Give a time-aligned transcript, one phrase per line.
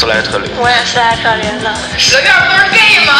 [0.00, 0.50] 斯莱特林。
[0.56, 1.70] 我也斯莱特林的。
[1.98, 3.12] 舌面不都是 gay 吗？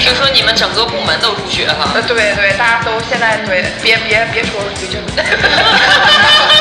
[0.00, 4.98] 听说你们整个部门都入学了，呃，对对，大家都现在对，别别别说出去，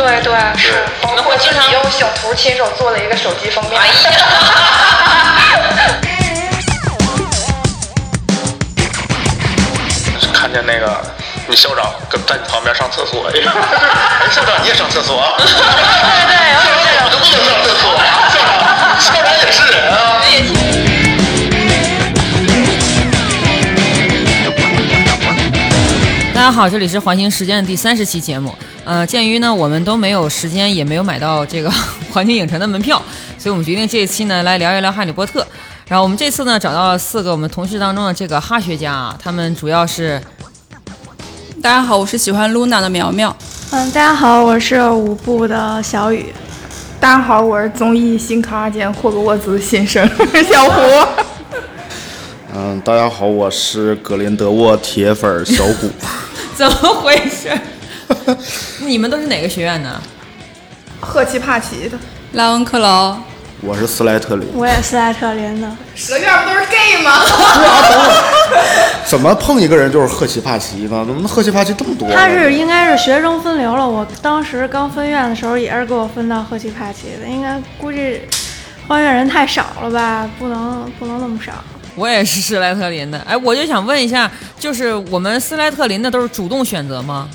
[0.00, 0.72] 对对是，
[1.02, 3.78] 包括经常用小图亲手做了一个手机封面。
[3.78, 3.92] 哎呀，
[10.32, 10.98] 看见那个
[11.46, 15.22] 你校长跟在你旁边上厕所， 哎，哎校长你也上厕所？
[15.36, 15.68] 对对对
[16.80, 18.56] 对，我都不能上厕所呀，校长，
[18.98, 19.96] 校长也是人啊。
[26.32, 28.56] 大家好，这里是环形时间的第三十期节目。
[28.84, 31.70] 呃，鉴于呢我们都没有时间，也没有买到这个
[32.12, 33.00] 环球影城的门票，
[33.38, 35.42] 所以我们决定这一期呢来聊一聊《哈利波特》。
[35.86, 40.20] 然后我们这次呢找到了四个我们同事当中的这个哈学家啊，他们主要是
[41.62, 43.36] 大家好，我是喜欢 Luna 的苗苗。
[43.70, 46.32] 嗯，大家好，我是舞步的小雨。
[46.98, 50.08] 大家好，我是综艺新咖兼霍格沃兹新生
[50.48, 50.80] 小胡。
[52.54, 55.90] 嗯，大家好，我是格林德沃铁粉小谷。
[56.54, 57.50] 怎么回事？
[58.80, 60.00] 你们都是哪个学院的？
[61.00, 61.98] 赫奇帕奇的
[62.32, 63.16] 拉文克劳，
[63.62, 64.46] 我是斯莱特林。
[64.54, 65.70] 我也斯莱特林的。
[65.94, 67.18] 蛇院不都是 gay 吗？
[67.24, 71.04] 对啊，等会儿怎么碰一个人就是赫奇帕奇呢？
[71.06, 72.08] 怎么赫奇帕奇这么多？
[72.10, 73.88] 他是应该是学生分流了。
[73.88, 78.20] 我当时刚分院的时候也是给我分到赫奇帕奇的，应该估计
[78.86, 81.52] 换院人太少了吧，不能不能那么少。
[81.96, 83.18] 我也是斯莱特林的。
[83.20, 87.28] 哎，我就想问一下，就是我们斯莱特林的都是主动选择吗？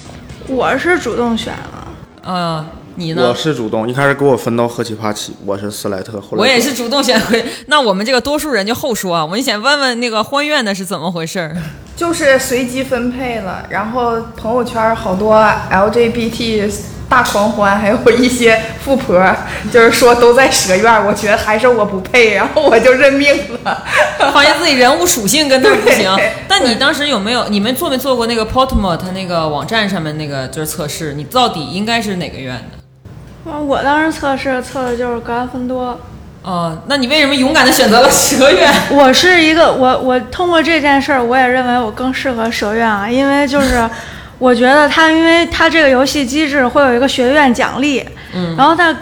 [0.47, 1.87] 我是主动选了，
[2.23, 2.65] 呃，
[2.95, 3.35] 你呢我？
[3.35, 7.43] 是主动，一开始给我分到赫奇帕奇，我是斯莱特，后来我也是主动选回。
[7.65, 11.57] 那我们这个多数人就后说啊，我就想问问那个欢院的是怎么回事儿？
[11.95, 15.35] 就是随机分配了，然后朋友圈好多
[15.71, 16.69] LGBT
[17.07, 19.23] 大狂欢，还有一些富婆，
[19.71, 23.83] 就是说都在蛇院，我觉得还是我不配，然后我就认命了。
[24.33, 26.31] 发现自己人物属性跟那儿不行对。
[26.47, 27.47] 但你当时有没有？
[27.49, 31.13] 你们做没做过那个 Pottermore 它那个网站上面那个就是测试？
[31.13, 33.51] 你到底应该是哪个院的？
[33.51, 35.99] 啊我当时测试测的就是格兰芬多。
[36.41, 38.71] 哦，那你为什么勇敢的选择了蛇院？
[38.91, 43.87] 我是一个我我通过这件事儿，我也认为我更适合蛇院啊，因为就是
[44.37, 48.03] 我觉得它，因为它这个游戏机制会有一个学院奖励，
[48.33, 48.95] 嗯，然后它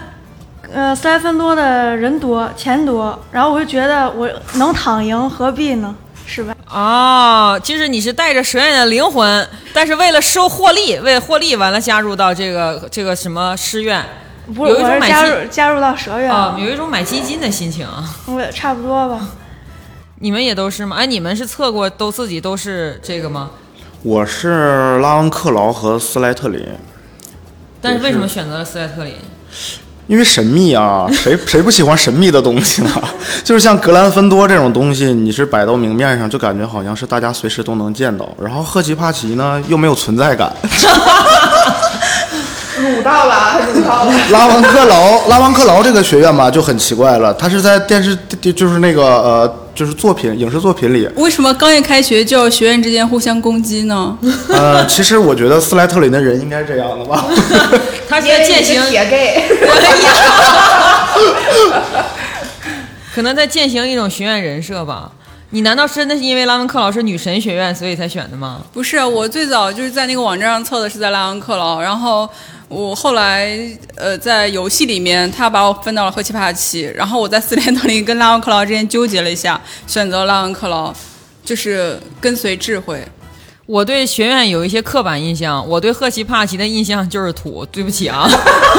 [0.71, 5.95] 呃斯莱芬多的人多钱多，然后我就觉得我能躺赢，何必呢？
[6.25, 6.55] 是吧？
[6.69, 14.03] 哦，就是你是带着蛇院的灵魂，但是为了收获利，为了获利，完了加入到这个这个什么师院，
[14.55, 18.03] 不是，有一种买基加入加入到蛇院，啊、有一种买基金的心情啊。
[18.25, 19.19] 我差不多吧。
[20.19, 20.95] 你们也都是吗？
[20.95, 23.51] 哎，你们是测过都自己都是这个吗？
[24.03, 26.61] 我是拉文克劳和斯莱特林，
[27.81, 29.13] 但是为什么选择了斯莱特林？
[30.07, 32.89] 因为神秘啊，谁 谁不喜欢神秘的东西呢？
[33.45, 38.27] 就是像格兰芬多这种东西，你是摆到明面上，就感觉好像是大家随时都能见到。
[38.41, 40.51] 然后赫奇帕奇呢，又没有存在感。
[42.79, 44.13] 撸到了，撸到了。
[44.31, 48.13] 拉文克劳，拉文克劳这个学院吧就很奇怪了，他是在电视，
[48.53, 54.17] 就是那个呃，就是作品影视作品里，为什么刚一开学就要学院之间互相攻击呢？
[54.49, 57.25] 呃，其实我觉得斯莱特林的人应该是这样的吧。
[58.07, 59.43] 他是在践行，铁 gay。
[63.13, 65.11] 可能在践行一种学院人设吧。
[65.51, 68.61] 你难道真的是因为拉文克劳是女神学院，所以才选的吗？
[68.73, 72.27] 不是，我最早就是在那个网站上测的是在拉文克劳，然后
[72.73, 73.55] 我后来
[73.95, 80.93] 呃在游戏里面他把我分到了赫奇帕奇，然后我在斯莱特林跟拉文克劳之间纠结了一下，选择拉文克劳，
[81.45, 83.05] 就是跟随智慧。
[83.65, 87.65] 我对学院有一些刻板印象，我对赫奇帕奇的印象就是土。
[87.71, 88.27] 对不起啊，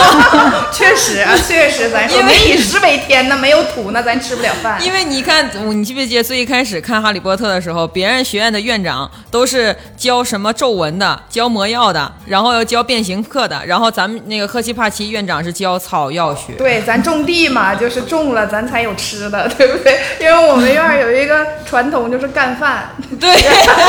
[0.73, 4.79] 确实啊，确实，咱说因为民以食为天，那没有土，那咱吃不了饭。
[4.85, 16.53] 因为你看，你记不记得最一开始看《哈利波特》的时候，别人学院的院长都是教什么咒文的，教魔药的，然后要教变形课的，然后咱们那个赫奇帕奇院长是教草药学。
[16.55, 19.99] 对，咱种地嘛，就是种了，咱才有吃的，对不对？
[20.21, 22.91] 因为我们院儿有一个传统，就是干饭。
[23.19, 23.35] 对，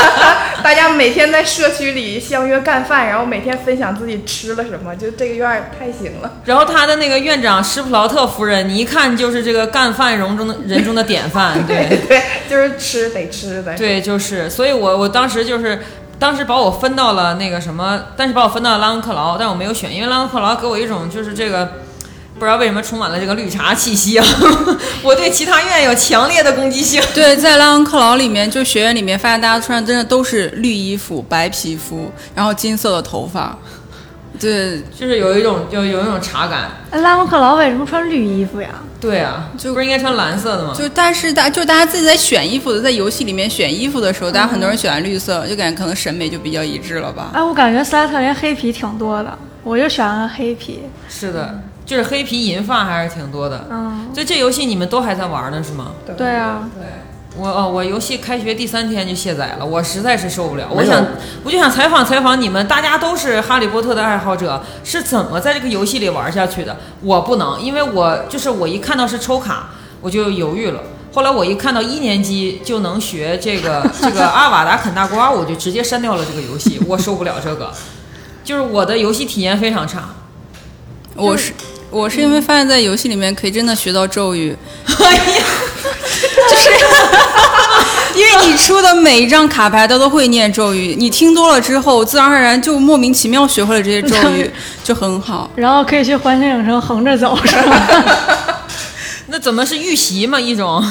[0.62, 6.32] 大家每天在社区里相约干饭，然后每天分享自己吃了什么，就这个院儿太行了。
[6.44, 11.54] 然后他的那个院长施普劳特夫人，你一看就是这个干饭人中的人中的典范。
[11.66, 13.76] 对对，就是吃得吃的。
[13.76, 15.80] 对，就是，所以我我当时就是。
[16.18, 21.82] 当时把我分到了那个什么，但是把我分到了拉文克劳，但我没有选，因为拉文克劳给我一种就是这个，
[22.38, 24.26] 不知道为什么充满了这个绿茶气息啊！
[25.02, 27.02] 我对其他院有强烈的攻击性。
[27.14, 33.56] 对，在拉文克劳里面，就学院里面，发现大家穿的真的都是绿衣服、白皮肤，然后金色的头发。
[34.38, 36.70] 对，就是有一种就有一种茶感。
[36.90, 38.68] 哎拉文克劳为什么穿绿衣服呀？
[39.00, 40.74] 对啊，就不是应该穿蓝色的吗？
[40.76, 47.30] 就但是大就大家自己在选衣服的，在游戏里面选衣服的时候，大家很多人选绿色，就感觉可能审美就比较一致了吧。
[47.32, 50.82] 哎，我感觉斯莱特林黑皮挺多的，我就选了黑皮。
[51.08, 53.66] 是的，就是黑皮银发还是挺多的。
[53.70, 55.92] 嗯，所以这游戏你们都还在玩呢，是吗？
[56.16, 56.84] 对啊，对
[57.38, 60.66] 我哦，我游戏开学第三天就卸载了，我实在是受不了。
[60.70, 61.04] 我想，
[61.44, 66.76] 我就想采访采访你们，大家都是哈利波特的爱好者，是怎么在这个游戏里玩下去的？
[67.02, 69.68] 我不能，因为我就是我一看到是抽卡，
[70.00, 70.80] 我就犹豫了。
[71.12, 77.70] 后来我一看到一年级就能学这个 这个阿瓦达啃大瓜，我就直接删掉了这个游戏，我受不了这个，
[78.42, 80.08] 就是我的游戏体验非常差。
[81.14, 81.52] 我是
[81.96, 84.54] 我是因为发现，在游戏里面可以真的学到咒语，
[85.00, 85.44] 哎呀，
[86.50, 86.70] 就是
[88.20, 94.50] 因为你出的每一张卡牌它都会念咒语，你听多了之后，自然而然就莫名其妙学会了这些咒语，
[94.84, 95.50] 就很好。
[95.56, 98.66] 然后可以去环形影城横着走，是吧？
[99.28, 100.38] 那怎么是预习嘛？
[100.38, 100.84] 一种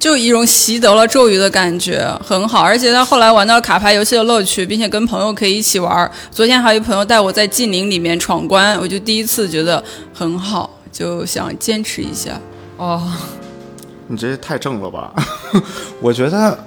[0.00, 2.62] 就一种习得了咒语的感觉，很好。
[2.62, 6.10] 而且他后来玩到卡牌游戏的乐趣，并且跟朋友可以一起玩。
[6.30, 12.40] 昨天还有一朋友带我在禁灵里面闯关，我就第一次觉得很好，就想坚持一下。
[12.78, 13.12] 哦，
[14.06, 15.12] 你这太正了吧？
[16.00, 16.58] 我觉得，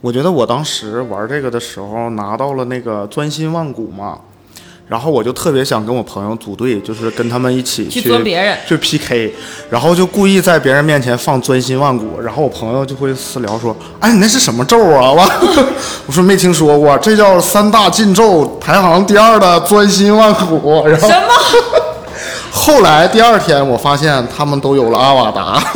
[0.00, 4.18] 我觉得我当时玩这个的时候拿到了那个钻心万古嘛，
[4.90, 9.32] 然后我就特别想跟我朋友组队，就是跟他们一起去去别人去 PK，
[9.70, 15.22] 然后就故意在别人面前放钻心万古，然后我朋友就会私聊说：“哎，你那是什么咒啊？”我，
[16.06, 20.84] 我说没听说过，这叫三大禁咒排行第二的钻心万古。
[20.84, 21.28] 然后什么？
[22.50, 25.62] 后来第二天我发现他们都有了阿瓦达。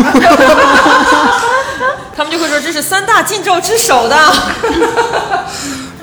[2.16, 4.16] 他们就会说这是三大禁咒之首的。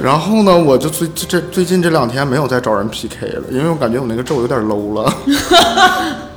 [0.03, 5.13] 然后呢，我就最这这最近这两天没有再找人 PK 了，因为我感觉我那个咒有点 low 了。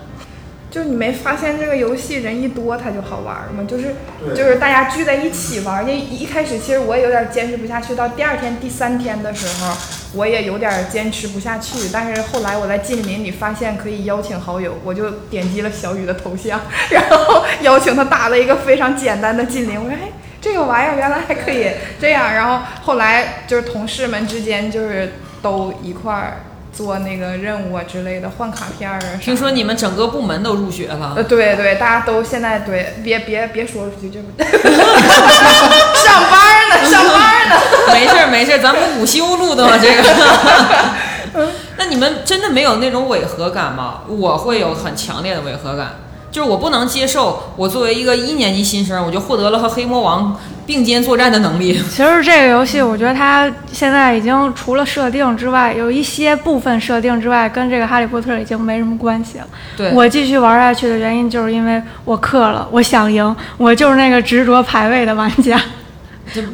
[0.71, 3.63] 就是你没发现这个游戏人一多它就好玩吗？
[3.69, 3.95] 就是
[4.35, 9.73] 就是大家聚在一起玩，因为一开始其实我也有点坚持不下去，到第二天、第三天的时候，
[10.15, 11.79] 我也有点坚持不下去。
[11.93, 16.61] 但是后来我在近邻里发现可以邀请好友，我就点击了小雨的头像，
[16.91, 19.79] 然后邀请他打了一个非常简单的近邻。
[19.79, 20.11] 我说，哎，
[20.45, 22.35] 这个玩意儿原来还可以这样。
[22.35, 29.17] 然后后来就是同事们之间就是都一块儿做那个任务啊之类的，换卡片儿啊。
[29.23, 34.29] 听说你们整个部门都入学了呃，，对对，大家都现在对，别别别说出去，这不
[36.05, 37.57] 上班呢，上班呢。
[37.95, 39.79] 没事儿没事儿，咱不午休录的吗？
[39.81, 40.03] 这个。
[41.77, 44.03] 那你们真的没有那种违和感吗？
[44.07, 45.95] 我会有很强烈的违和感，
[46.35, 50.37] 就是我不能接受，我作为一个一年级新生，我就获得了和黑魔王
[50.67, 51.81] 并肩作战的能力。
[51.89, 59.47] 其实这个游戏，我觉得它现在已经除了设定之外，有一些部分设定之外，跟这个哈利波特已经没什么关系了。
[59.77, 65.63] 对，我继续玩下去的原因，就是因为我氪了，我想赢，我就是那个执着排位的玩家。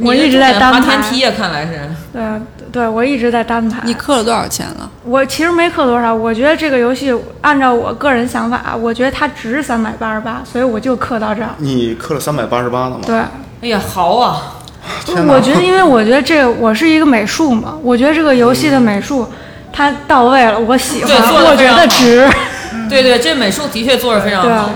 [0.02, 1.90] 我一直在单爬排天梯呀，看来是。
[2.12, 2.22] 对
[2.72, 3.80] 对，我一直在单排。
[3.84, 4.90] 你氪了多少钱了？
[5.04, 11.50] 我其实没氪多少，我觉得这个游戏按照我个人想法，我觉得它值三百八十八，所以我就氪到这儿。
[11.58, 13.00] 你氪了三百八十八了吗？
[13.04, 14.56] 对，哎呀，豪啊！
[15.04, 19.26] 天哪我觉得，因为我觉得这个我是一个美术嘛，我觉得这个游戏的美术
[19.72, 22.28] 它到位了，我喜欢，我觉得值。
[22.88, 24.70] 对对，这美术的确做的非常对好。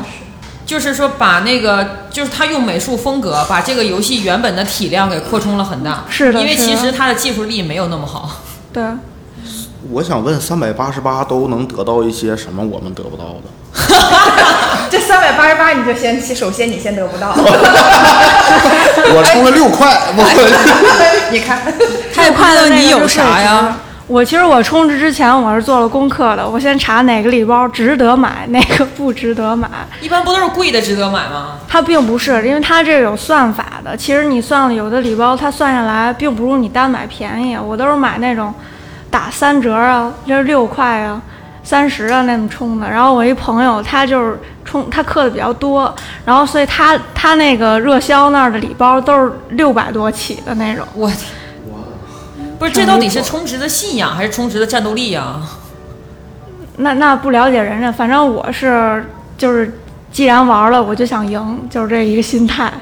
[0.67, 6.05] 就是说，把那个，就是他用美术风格把这个游戏原本的体量给扩充了很大。
[6.09, 8.41] 是的因为其实他的技术力没有那么好。
[8.73, 8.83] 对，
[9.91, 13.51] 我想问，三百八十八都能得到一些什么我们得不到的？
[14.91, 17.35] 这三百八十八，你就先，首先你先得不到。
[17.37, 20.25] 我充了六块，我
[21.31, 21.61] 你看，
[22.15, 23.77] 太快了你有啥呀？
[24.07, 29.67] 我其实我充值之前我是做了功课的，我先查哪个礼包值得买，哪个不值得买。
[30.03, 31.59] 一般不都是贵的值得买吗？
[31.67, 33.97] 它并不是，因为它这有算法的。
[33.97, 37.57] 其实你算了，有的礼包它算下来并不如你单买便宜。
[37.57, 38.53] 我都是买那种
[39.11, 41.21] 打三折啊，就是六块啊、
[41.63, 42.87] 三十啊那种充的。
[42.87, 45.93] 然后我一朋友他就是充，他氪的比较多，
[46.27, 50.87] 然后所以他他那个热销那儿的礼包都是六百多起的那种。
[50.95, 51.31] 我天！
[52.65, 55.39] 不是，这到底是充值的信仰还是充值的战斗力呀？
[56.79, 59.05] 那那不了解人家，反正我是
[59.37, 59.79] 就是，
[60.11, 62.73] 既然玩了，我就想赢，就是这一个心态。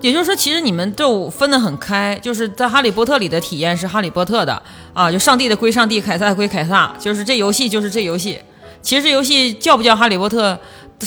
[0.00, 8.38] 也就是说，其实你们都分得很开，就是在《哈利波特》里的体验是哈利波特的啊，就上帝的归上帝，凯撒的归凯撒，就是这游戏就是这游戏。
[8.80, 10.56] 其实这游戏叫不叫《哈利波特》，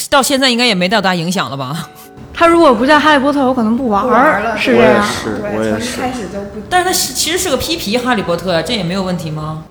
[0.09, 1.87] 到现在应该也没多大影响了吧？
[2.33, 5.03] 他如果不叫哈利波特，我可能不玩儿，了我也是这样。
[5.03, 5.95] 是，我，也是。
[5.95, 9.63] 从一开始就不但是他是其实是个皮皮哈利波特呀，这也没有问题吗？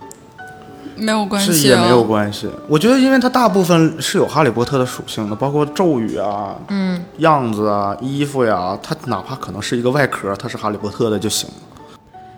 [0.96, 1.54] 没有关系啊。
[1.54, 11.48] 是也没有关系，我觉得因为它大部分是有哈利波特的属性的，包括咒语啊、嗯、样子啊、衣服呀，它哪怕可能是一个外壳，它是哈利波特的就行。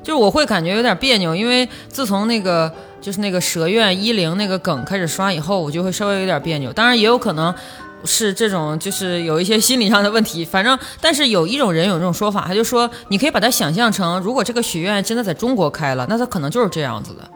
[0.02, 6.72] 就是我会感觉有点别扭，因为自从那个就是那个蛇院一零那个梗开始刷以后，我就会稍微有点别扭。
[6.72, 7.54] 当然也有可能
[8.04, 17.28] 是这种就是有一些心理上的问题，反正但是有一种人有这种说法，他就说你可以把它想象成，如果这个学院真的在中国开了，那它可能就是这样子的。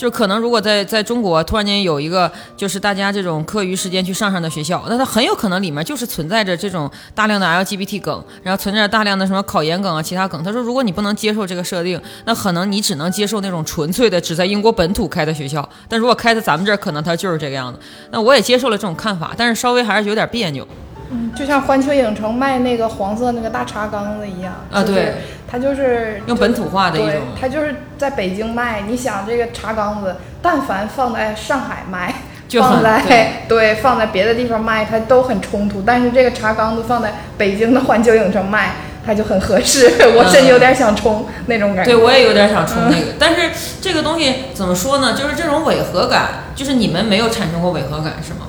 [0.00, 10.42] 就可能，如果在在中国突然间有一个，就是大家这种课余时间去上上的学校，那它很有可能里面就是存在着这种大量的 LGBT 梗，然后存在着大量的什么考研梗啊、其他梗。
[10.42, 15.68] 他说，如果你不能接受这个设定，那可能你只能接受那种纯粹的只在英国本土开的学校。
[15.86, 17.78] 但如果开在咱们这儿，可能它就是这个样子。
[18.10, 20.66] 那我也接受了这种看法，但是稍微还是有点别扭。
[21.12, 25.14] 嗯就像环球影城卖那个黄色那个大茶缸子一样就是啊对，
[25.50, 28.82] 它就是用本土化的一对种，它就是在北京卖。
[28.86, 32.14] 你想这个茶缸子，但凡放在上海卖，
[32.46, 35.82] 就放在对放在别的地方卖，它都很冲突。
[35.84, 39.86] 但是这个茶缸子放在北京的环球影城卖，它就很合适。
[40.16, 41.92] 我甚至有点想冲那种感觉。
[41.92, 45.14] 对，我也有点想冲那个，但是这个东西怎么说呢？
[45.14, 48.46] 就是这种违和感，就是你们没有产生过违和感是吗？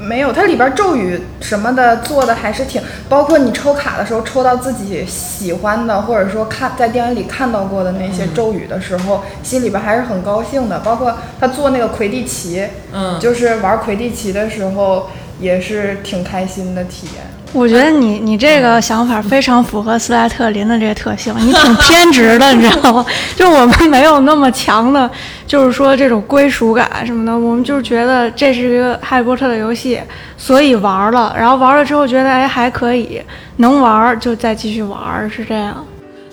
[0.00, 10.80] 没有，它里边咒语什么的做的还是挺，包括你抽卡的时候抽到自己喜欢的，或者说看在电影里看到过的那些咒语的时候，心里边还是很高兴的。
[10.80, 17.24] 包括他做那个魁地奇，嗯，就是玩魁地奇的时候也是挺开心的体验。
[17.52, 23.04] 我觉得你你这个想法非常符合斯莱特林的这个特性，你挺 偏执的，你知道吗？
[23.34, 25.10] 就我们没有那么强的，
[25.46, 30.00] 就是说这种归属感什么的，我们就是觉得这是一个哈利波特的游戏，
[30.36, 33.20] 所以玩了，然后玩了之后觉得哎还可以，
[33.56, 35.84] 能玩就再继续玩，是这样。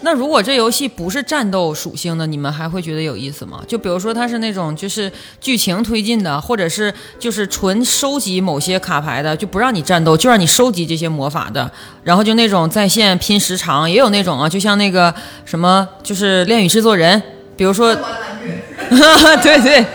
[0.02, 3.62] 那如果这游戏不是战斗属性的，你们还会觉得有意思吗？
[3.68, 5.12] 就比如说它是那种就是
[5.42, 11.70] 剧情推进的，或者是就是纯收集某些卡牌的，就不让你战斗，就让你收集这些魔法的。
[12.04, 15.14] 然后就那种在线拼时长，也有那种啊，就像那个
[15.46, 17.22] 什么，就是恋与制作人，
[17.56, 17.94] 比如说，
[19.42, 19.86] 对对，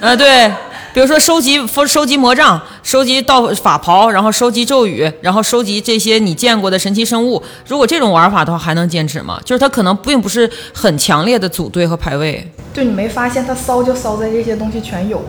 [0.00, 0.50] 呃 对。
[0.94, 7.42] 比如说收集 收集魔杖，收集道法袍，然后收集咒语，然后收集这些你见过的神奇生物。
[7.66, 9.38] 如果这种玩法的话，还能坚持吗？
[9.44, 12.50] 就是它可能并不是很强烈的组队和排位。
[12.72, 15.22] 对你没发现它骚就骚在这些东西全有？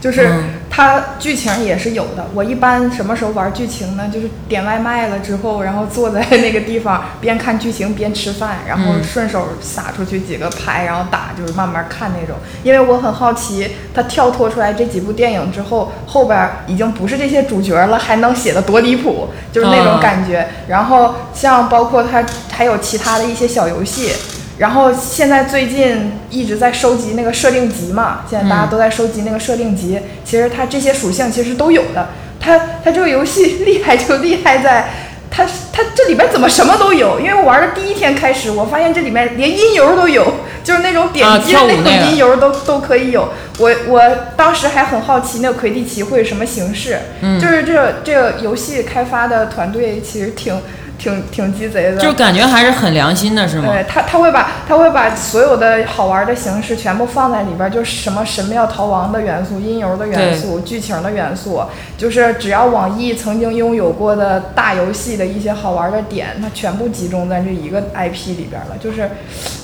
[0.00, 2.26] 就是嗯它剧情也是有的。
[2.34, 4.08] 我一般什么时候玩剧情呢？
[4.12, 12.36] 就是点外卖了之后，然后坐在那个地方边看剧情边吃饭，然后嗯顺手撒出去几个牌，然后打，就是慢慢看那种。
[12.62, 20.46] 因为我很好奇，它跳脱出来这几部电影之后，后边已经不是这些主角了，还能写的多离谱，就是那种啊感觉。
[20.68, 24.12] 然后像包括它还有其他的一些小游戏。
[24.58, 30.00] 然后现在最近一直在收集那个设定集嘛，现在大家都在收集那个设定集。
[30.24, 32.08] 其实它这些属性其实都有的。
[32.40, 34.90] 它它这个游戏厉害就厉害在，
[35.30, 37.20] 它它这里边怎么什么都有？
[37.20, 40.24] 因为我玩的第一天开始，我发现这里面连音游都有，
[40.64, 43.28] 就是那种点啊击的那种音游都、都可以有。
[43.58, 44.02] 我我
[44.36, 50.60] 当时还很好奇那个魁地奇会是什么形式，嗯就是这个这个游戏开发的团队其实挺
[50.98, 53.72] 挺挺鸡贼的，就感觉还是很良心的，是吗？
[53.72, 61.62] 对他，他会把他会把所有的好玩的形式全部放在里边儿，就是什么神庙逃亡的元素、音游的元素、剧情的元素，
[61.96, 69.08] 就是只要网易曾经拥有过的大游戏的一些好玩的点，它全部集中在这一个 IP 里边儿了，就是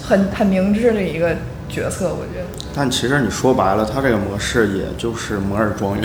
[0.02, 1.34] 很很明智的一个
[1.68, 2.46] 决策，我觉得。
[2.76, 6.04] 但其实你说白了，它这个模式也就是摩尔庄园。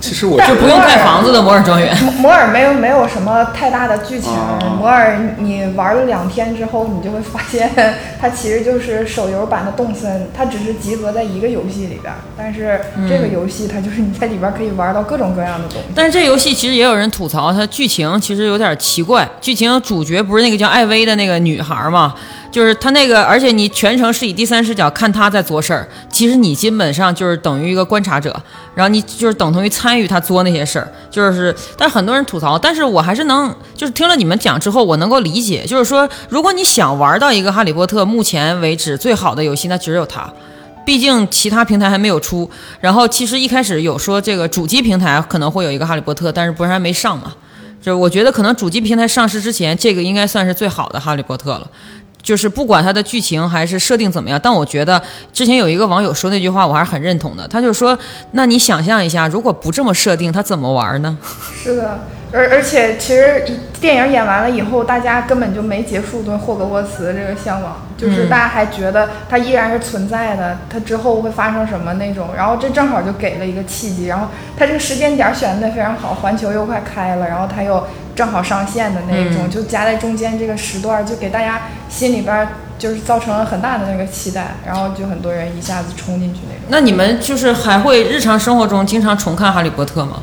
[0.00, 1.96] 其实我但觉得不用盖房子的摩尔庄园。
[2.02, 7.70] 摩摩尔没有没有什么太大的剧情，啊摩尔你玩了两天之后，你就会发现
[8.20, 15.88] 它其实就是手游版的动森，它只是集合在一个游戏里边儿，但是这个游戏它就是你在里边儿可以玩到各种各样的东西。
[15.94, 19.28] 但是这游戏其实也有人吐槽，它剧情其实有点奇怪。
[19.40, 22.14] 剧情主角不是那个叫艾薇的那个女孩吗？
[22.50, 28.34] 就是他那个，而且你全程是以第三视角看他在做事儿，其实你基本上就是等于一个观察者，
[28.74, 30.90] 然后你就是等同于参与他做那些事儿。
[31.10, 40.32] 就是，但是很多人吐槽，但是我还是能，就是听了你们讲之后，我能够理解，就是说，如果你想玩到一个哈利波特目前为止最好的游戏，那只有它。
[40.86, 42.50] 毕竟其他平台还没有出，
[42.80, 47.34] 然后其实一开始有说这个主机平台可能会有一个哈利波特，但是不是还没上嘛？
[47.82, 51.70] 就我觉得可能主机平台上市之前，这个应该算是最好的哈利波特了。
[52.22, 55.00] 就是不管它的剧情还是设定怎么样，但我觉得
[55.32, 57.46] 之前有一个网友说那句话，我还是很认同的。
[57.48, 57.98] 他就说，
[58.32, 61.16] 那你想象一下，如果不这么设定，他怎么玩呢？
[61.62, 62.00] 是的，
[62.32, 72.28] 而而且其实一电影演完了以后，大家根本就没结束对霍格沃茨的这个向往，就是大家还觉得它依然是存在的，它之后会发生什么那种。
[72.36, 86.64] 然后这正好就给了一个契机，然后它这个时间点选的非常好，环球又快开了，然后它又正好上线的那一种，就夹在中间这个时段，就给大家心里边儿就是造成了很大的那个期待，然后就很多人一下子冲进去那种。
[86.68, 90.20] 那你们就是还会日常生活中经常重看《哈利波特》吗？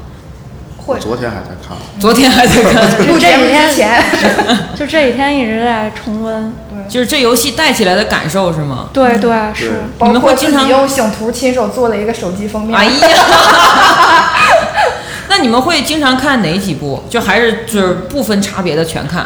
[0.85, 4.03] 会昨天还在看，昨天还在看， 录这几天前，
[4.77, 6.53] 就这几天一直在重温。
[6.69, 8.89] 对就是这游戏带起来的感受是吗？
[8.93, 12.77] 对对是，你们会经常用醒图亲手做了一个手机封面。
[12.77, 14.29] 哎呀，
[15.27, 17.03] 那你们会经常看哪几部？
[17.09, 19.25] 就还是就是不分差别的全看？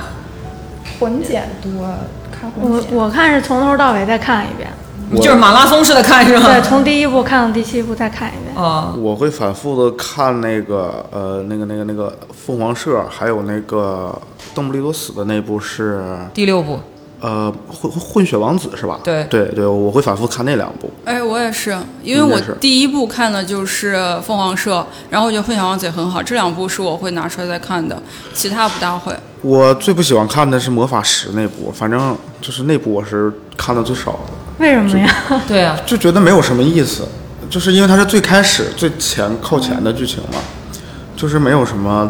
[1.00, 1.88] 混剪多，
[2.32, 2.96] 看混我剪。
[2.96, 4.79] 我看是从头到尾再看一遍，我
[5.18, 6.46] 就是马拉松式的看是吗？
[6.46, 8.56] 对，从第一部看到第七部再看一遍。
[8.56, 14.16] 哦，我会反复的看那个呃那个那个那个凤凰社，还有那个
[14.54, 16.80] 邓布利多死的那部是第六部，
[17.22, 19.00] 呃混混血王子是吧？
[19.04, 20.92] 对对对，我会反复看那两部。
[21.06, 24.78] 哎，我也是，因为我第一部看的就是《凤凰社》，
[25.10, 28.01] 然后我觉得《混血王子》也很好，这两部是我会拿出来再看的，
[28.34, 29.16] 其他不大会。
[29.42, 34.20] 我最不喜欢看的是魔法石那部，反正就是那部我是看的最少的，
[34.60, 35.10] 为什么呀？
[35.48, 37.08] 对啊，就觉得没有什么意思，
[37.50, 40.39] 就是因为它是最开始最前靠前的剧情嘛，
[41.16, 42.10] 就是没有什么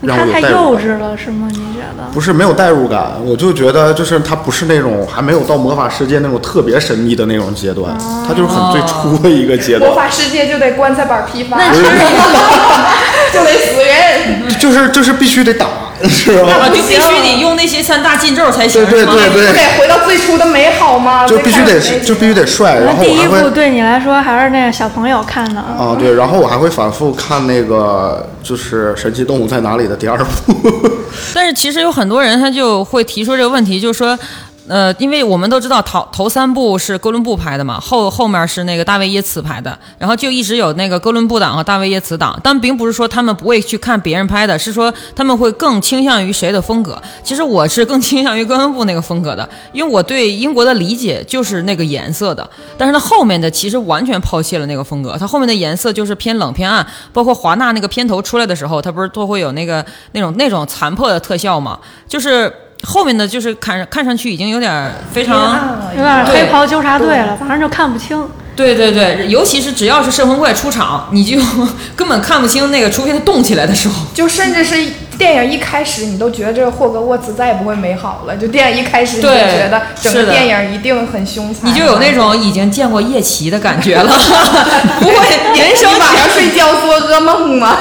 [0.00, 0.64] 让我有他太代入感。
[0.64, 1.48] 幼稚了是吗？
[1.50, 2.04] 你觉得？
[2.12, 7.96] 不是没有代入感，我就觉得就是它不是那种还没有到魔法世界那种特别神秘的那种阶段，
[8.26, 11.72] 它就是很最初的一个阶段魔，法世界就得棺材板批发，那
[13.32, 14.58] 就得死人。
[14.58, 15.66] 就是就是必须得打，
[16.08, 16.52] 是吧？
[16.62, 21.26] 啊，就必须得用那些三大禁咒才行，对对是吗对对，不得回到最初的美好吗？
[21.26, 25.60] 就必须得就必须得帅，然那第一部对你来说还是那个小朋友看的。
[25.60, 30.54] 啊对，然后我还会反复看那个就是《神奇动物在哪里》的第二部，
[31.34, 34.18] 但是其实有很多人他就会提出这个问题，就是说。
[34.66, 47.00] 呃，因为我们都知道头头三部是哥伦布拍的嘛，后后面是那个大卫耶茨拍的，然后就一直有那个哥伦布党和大卫耶茨党，但并不是说他们不会去看别人拍的，是说他们会更倾向于谁的风格。
[47.22, 52.48] 其实我是更倾向于哥伦布那个风格的，因为我对英国的理解就是那个颜色的，
[52.78, 62.50] 但是他后面的其实完全抛弃了那个风格，他后面的颜色就是偏冷偏暗，包括华纳那个片头出来的时候，它不是都会有那个那种那种残破的特效嘛，就是。
[62.82, 68.26] 后面的就是看看上去已经有点非常，有点黑袍纠察队了，反正就看不清。
[68.56, 71.36] 对对对，尤其是只要是摄魂怪出场，你就
[71.96, 73.94] 根本看不清那个，除非它动起来的时候。
[74.14, 74.76] 就甚至是
[75.18, 78.36] 电影一开始，你都觉得这个霍格沃茨再也不会美好了。
[78.36, 84.04] 就电影一开始，你就觉得整个电影一定很凶残，你就有那种已经见过夜骑的感觉了，
[85.00, 85.14] 不会
[85.58, 87.78] 人生晚上睡觉做噩梦吗？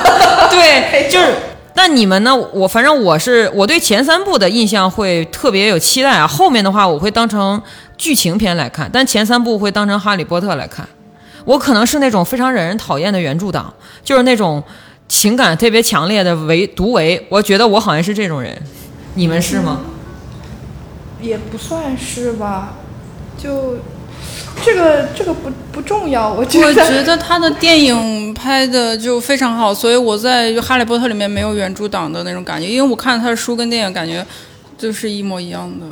[0.49, 1.27] 对， 就是。
[1.75, 2.35] 那你们呢？
[2.35, 7.61] 我反正我是我对前三部的印象会特别有期待啊，后面的话我会当成
[7.97, 10.87] 剧情片来看，但前三部会当成哈利波特来看。
[11.45, 14.63] 我可能是那种非常惹人讨厌的原著党，就是那种
[15.07, 17.25] 情感特别强烈的唯独唯。
[17.29, 18.55] 我觉得我好像是这种人，
[19.15, 19.81] 你们是吗？
[21.19, 22.73] 也不算是吧，
[23.37, 23.77] 就
[24.65, 26.87] 这个这个不不重要，我觉我得。
[26.87, 34.25] 觉得他的电影拍的就非常好，所以我在《哈利波特》里面没有原著党的那种感觉，因为我看他的书跟电影感觉
[34.77, 35.85] 就是一模一样的。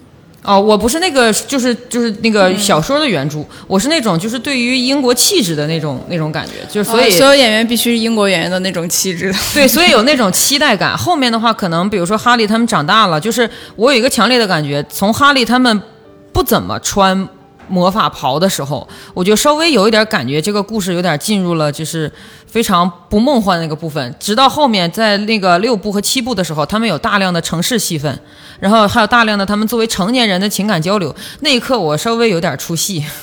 [0.43, 9.38] 哦，我不是那个，就是就是那个小说的原著，我是那种就是对于英国气质的那种那种感觉，就是所以、啊所有演员必须是英国演员的那种气质的。
[9.54, 10.97] 对，所以有那种期待感。
[10.97, 15.80] 后面的话，可能比如说哈利他们长大了，就是我有一个强烈的感觉，从哈利他们
[16.34, 17.28] 不怎么穿
[17.71, 22.12] 魔法袍的时候，我就稍微有一点感觉，这个故事有点进入了就是
[22.45, 24.13] 非常不梦幻的那个部分。
[24.19, 28.19] 直到后面在那个六部和七部的时候，他们有大量的城市戏份，
[28.60, 33.03] 然后还有大量的他们作为成年人的情感交流，那一刻我稍微有点出戏。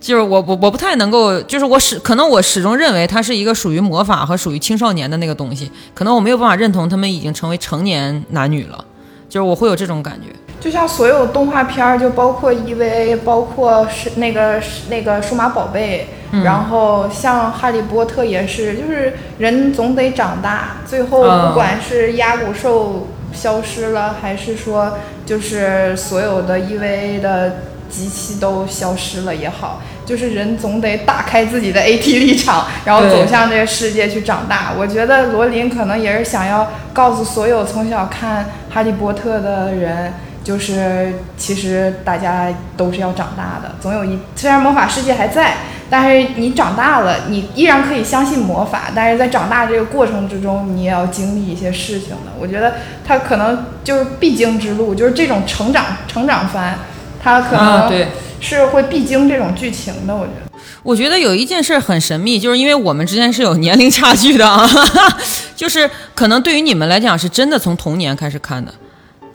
[0.00, 8.84] 就是我我我不太能够，就是我始可能我始终认为它是一个属于魔法和属于青少年的那个东西，可能我没有办法认同他们已经成为成年男女了，
[9.28, 10.28] 就是我会有这种感觉。
[10.60, 34.72] 就像所有动画片儿，就包括 EVA，包括是那个那个数码宝贝，嗯然后像哈利波特也是，就是人总得长大，最后嗯不管是鸭骨兽消失了，还是说就是所有的 EVA 的机器都消失了也好，就是人总得打开自己的 AT 立场，然后走向这个世界去长大。
[34.76, 40.12] 我觉得罗琳可能也是想要告诉所有从小看哈利波特的人。
[40.48, 45.58] 就是其实大家都是要长大的，总有一虽然魔法世界还在，
[45.90, 52.32] 但是你长大了，你依然可以相信魔法，但是在长大这个过程之中，你也要经历一些事情的。
[52.40, 56.78] 我觉得它可能就是必经之路，就是这种成长成长番，
[57.22, 58.08] 它可能啊对
[58.40, 60.16] 是会必经这种剧情的。
[60.16, 60.48] 我觉得。
[60.82, 64.66] 我觉得有一件事很神秘，就是因为我们之间是有年龄差距的啊，
[65.54, 68.72] 就是可能对于你们来讲是真的从童年开始看的，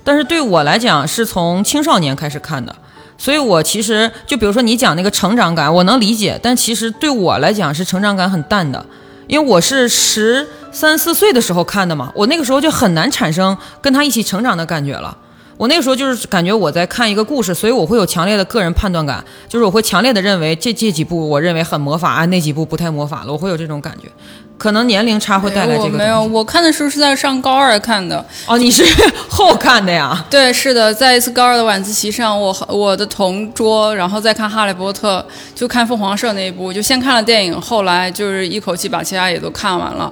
[0.03, 2.75] 但是对我来讲是从青少年开始看的，
[3.17, 8.85] 所以我其实就比如说你讲那个成长感，我能理解，但其实对我来讲是成长感很淡的，
[9.27, 15.17] 因为我是十三四岁的时候看的嘛，我那个时候就很难产生跟他一起成长的感觉了。
[15.55, 24.11] 我那个时候就是感觉我在看一个故事，所以我会有强烈的个人判断感，就是我会强烈的认为这这几部我认为很魔法啊，那几部不太魔法了，我会有这种感觉。
[24.57, 28.25] 可能年龄差会带来这个我没有，我看的时候是在上高二看的。
[28.45, 28.85] 哦，你是
[29.27, 30.25] 后看的呀？
[30.29, 35.19] 对，是的，在一次高二的晚自习上，我和我的同桌，然后再看《哈利波特》，
[35.59, 40.11] 就看凤凰社那一部，就先看了电影，后来就是一口气把其他也都看完了。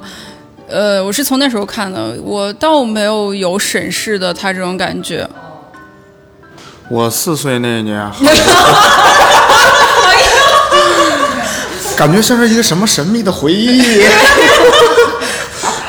[0.67, 5.25] 呃，我是从那时候看的，我倒没有有审视的他这种感觉。
[6.89, 7.95] 我四岁那一年，
[12.01, 13.79] 感觉像是一个什么神秘的回忆，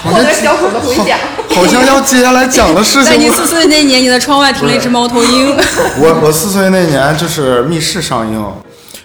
[0.05, 1.19] 获得小狗的回响。
[1.49, 3.05] 好像要接下来讲的事情。
[3.13, 5.57] 在你四岁那年，你的窗外停了一只猫头鹰。
[5.99, 8.53] 我我四岁那年就是《密室》上映，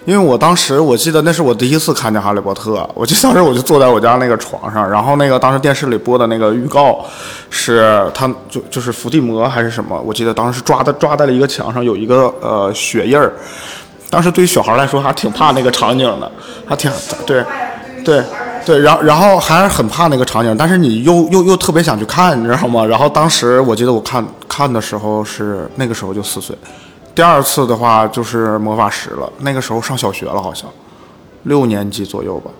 [0.04, 7.02] 因为我当时我记得那是我第一次看见《哈利波特》，我就当时我就坐在我家那个床上，然后那个当时电视里播的那个预告
[7.48, 13.32] 是他就就是伏地魔还是什么，我记得当时抓的抓在了一个墙上有一个呃血印儿，
[14.10, 16.30] 当时对于小孩来说还挺怕那个场景的，
[16.66, 16.90] 还挺
[17.26, 17.44] 对
[18.04, 18.22] 对。
[18.66, 22.84] 对，然后然后还是很怕那个场景，但是你又又又特别想去看，你知道吗？
[22.84, 26.54] 然后当时我记得我看看的时候是那个时候就四岁，
[27.14, 30.68] 第二次的话就是魔法石了，那个时候上小学了，好像
[31.44, 32.50] 六年级左右吧。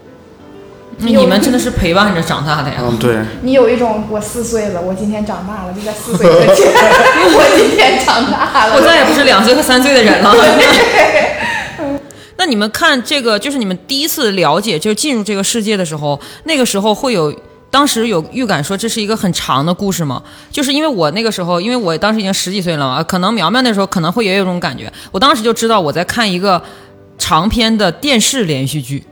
[1.01, 2.77] 那你们真的是陪伴着长大的呀？
[2.81, 8.75] 嗯，对，你有一种我四岁了，我今天长大了，就在四岁之前，我今天长大了。
[8.75, 10.35] 我再也不是两岁和三岁的人了。
[12.39, 17.35] 那你们看这个，就是你们第一次了解，就是进入这个世界的时候，那个时候会有，
[17.69, 20.23] 当时有预感说这是一个很长的故事吗？
[20.51, 26.63] 就是因为我那个时候，因为我当时已经十几岁了嘛，可能苗苗那时候可能会也有这种感觉，我当时就知道我在看一个
[27.19, 29.05] 长篇的电视连续剧。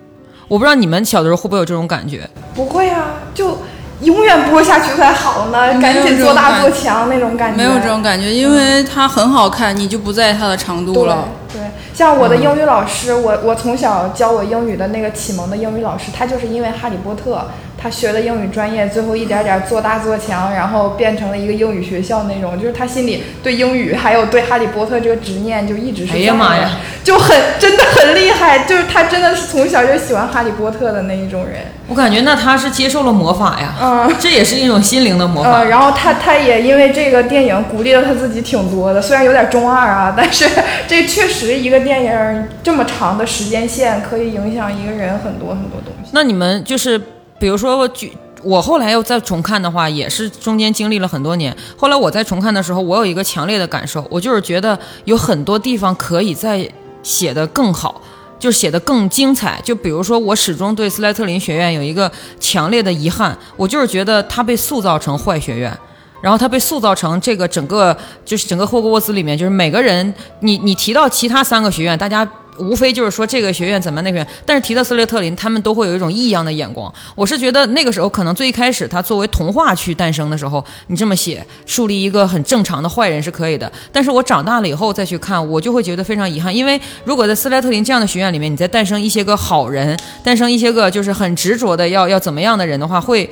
[0.47, 2.31] 我不知道你们小的时候会不会有这种感觉？
[2.55, 3.59] 不会啊，就
[4.03, 7.57] 永远播下去才好呢，赶紧做大做强那种感觉。
[7.57, 11.29] 没有这种感觉，因为它很好看，你就不在意它的长度对了。
[11.53, 11.63] 对，
[11.95, 17.37] 像我的英语老师，我我从小教我英语的那个启蒙的英语老师，他就是因为《哈利波特》，
[17.81, 31.61] 他学的英语专业，最后一点点做大做强，然后变成了一个英语学校那种，就是他心里对英语还有对《哈利波特》这个执念就一直是哎呀妈呀，就很真的很厉害，就是他真的是从小就喜欢《哈利波特》的那一种人。
[31.89, 35.51] 我感觉那他是接受了魔法呀，嗯这也是一种心灵的魔法。
[35.51, 40.49] 呃，然后他他也因为这个电影鼓励了他自己挺多的，虽然有点中二啊，但是
[40.89, 46.11] 这确实一个电影这么长的时间线可以影响一个人很多很多东西。
[46.13, 47.01] 那你们就是，
[47.39, 48.13] 比如说我举。
[48.43, 51.57] 我后来又再重看的话，也是中间经历了很多年。
[51.77, 56.69] 后来我在重看的时候，我有一个强烈的感受，我就是觉得有很多地方可以再
[57.03, 58.01] 写得更好，
[58.39, 59.61] 就是写得更精彩。
[59.65, 65.77] 就比如说，我始终对斯莱特林学院有一个强烈的遗憾，我就是觉得它被塑造成坏学院。
[66.23, 76.93] 然后他被塑造成这个整个就是整个霍格沃茨里面，就是每个人，你你提到其他三个学院，大家无非就是说这个学院怎么那个学院，但是提到斯列特林，他们都会有一种异样的眼光。
[77.15, 83.71] 我是觉得那个时候可能最一开始他作为童话去诞生的时候，你这么写树立一个很正常的坏人是可以的。
[83.93, 93.29] 但是我长大了以后再去看，我就会觉得非常遗憾，因为如果在斯莱特林这样的学院里面，你再诞生一些个好人，诞生一些个就是很执着的要要怎么样的人的话，会。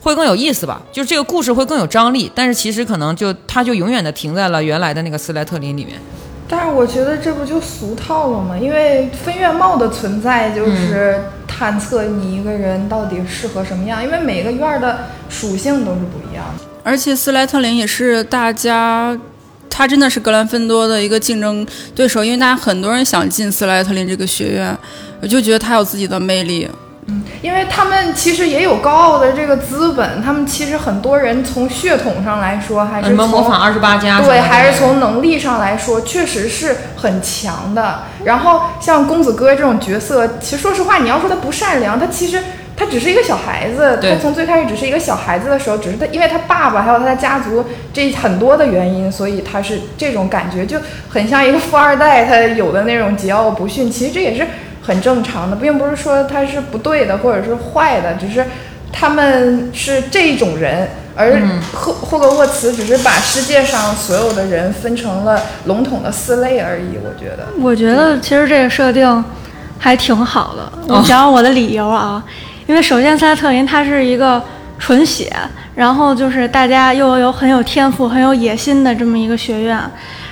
[0.00, 5.98] 会更有意思吧，就是这个故事会更有张力，但是其实可能就它就永远的停在了原来的那个斯莱特林里面。
[6.50, 8.56] 但是我觉得这不就俗套了吗？
[8.56, 16.64] 因为分院帽的存在就是探测你一个人到底适合什么样，因为每个院儿的属性都是不一样的。
[16.82, 19.14] 而且斯莱特林也是大家，
[19.68, 24.74] 他真的是格兰芬多的一个竞争对手，因为大家很多人想进斯莱特林这个学院，
[25.20, 26.66] 我就觉得他有自己的魅力。
[27.40, 38.00] 因为他们其实也有高傲的这个资本，他们其实很多人从血统上来说，还是从模仿二十八家对，还是从能力上来说，确实是很强的。
[38.24, 42.42] 然后像公子哥这种角色，其实说实话，你要说他不善良，他其实
[42.76, 53.90] 他只是一个小孩子，他从最开始只是一个小孩子的时候，只是他因为他爸爸还有他的家族这很多的原因，所以他是这种感觉，就很像一个富二代他有的那种桀骜不驯。
[53.90, 54.46] 其实这也是
[54.88, 58.42] 很正常的，并不是说他是不对的或者是坏的，只是
[58.90, 60.88] 他们是这种人。
[61.14, 61.42] 而
[61.74, 67.44] 霍霍格沃茨只是把世界上所有的人分成了笼统的四类而已，我觉得。
[67.60, 69.24] 我觉得其实这个设定
[69.78, 70.72] 还挺好的。
[70.86, 72.24] 我讲讲我的理由啊，
[72.66, 74.40] 因为首先斯莱特林他是一个
[74.78, 75.30] 纯血，
[75.74, 79.78] 然后就是大家又有很有天赋、很有野心的这么一个学院。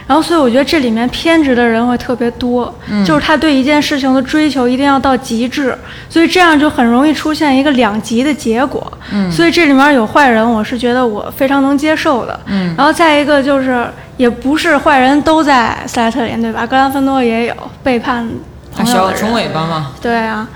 [0.06, 2.72] 然后，所以我觉得这里面偏执的人会特别多，
[3.04, 5.76] 就是他对一件事情的追求一定要到极致，
[6.08, 8.92] 所以这样就很容易出现一个两极的结果。
[9.12, 12.38] 嗯，所以这里面有坏人，我是觉得我非常能接受的。
[12.46, 13.84] 嗯，然后再一个就是，
[14.16, 16.64] 也不是坏人都在斯莱特林，对吧？
[16.64, 18.28] 格兰芬多也有背叛
[18.72, 19.20] 还朋友的人。
[19.20, 20.46] 小冲尾巴嘛，对啊，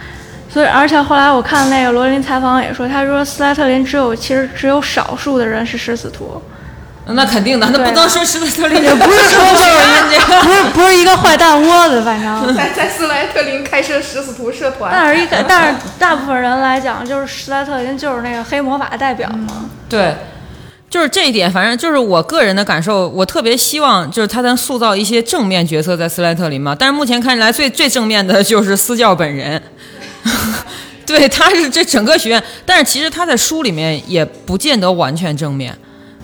[0.48, 6.40] 所以而且后来我看那个罗琳采访也说，他说斯莱特林只有其实只有少数的人是食死徒，
[7.06, 10.42] 那肯定的，那不能说施莱特林也不是说就 是人家。
[10.42, 12.54] 不是不是一个坏蛋窝子，反正。
[12.54, 19.68] 在在斯莱特林开设食死徒社团，但是一个，但是大部分人来讲，就是斯莱特林就是那个黑魔法代表嘛。
[19.88, 20.14] 对，
[20.88, 26.76] 就是这一点，反正就是我个人的感受，我特别希望就是他能塑造一些正面角色在斯莱特林嘛。
[26.78, 29.60] 但是目前看起来最最正面的就是私教本人，
[31.04, 35.76] 对，他是这整个学院，但是其实他在书里面也不见得完全正面。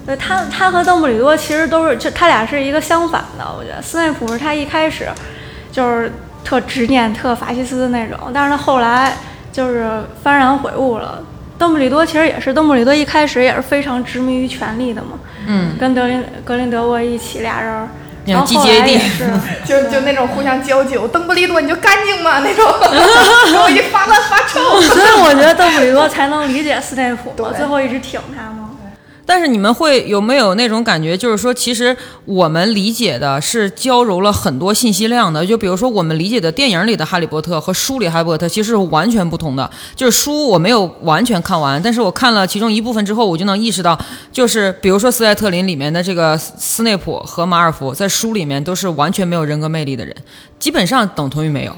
[0.07, 3.45] 对他，他和邓布利多其实都是，就他俩是一个相反的。
[3.59, 5.09] 我觉得斯内普是他一开始
[5.73, 6.12] 就是
[6.45, 9.16] 特执念、特法西斯的那种，但是他后来
[9.53, 9.85] 就是
[10.25, 11.23] 幡然悔悟了。
[11.59, 17.88] 邓布利多其实也是，邓布利多一开始也是非常执迷于权力的嘛，嗯，跟德林格林德沃一起俩人儿，
[18.27, 19.25] 然后后来也 是，
[19.64, 22.40] 就就那种互相交酒，邓布利多你就干净嘛？
[22.45, 24.81] 那种， 我一发烂发臭。
[24.83, 28.65] 所以我觉得邓布利多才能理解斯内普嘛，最后一直挺他嘛。
[29.27, 35.45] 但是你们会有没有那种感觉，就是说，其实我们理解的是交融了很多信息量的。
[35.45, 39.69] 就比如说，我们理解的电影里的哈利波特和书里哈利波特其实是完全不同的。
[39.97, 43.99] 就是书我没有完全看完，但是我看了其中一部分之后，我就能意识到，
[44.31, 50.15] 就是比如说斯莱特林里面的这个斯内普和马尔福，在书里面都是完全没有人格魅力的人，
[50.61, 51.77] 基本上等同于没有。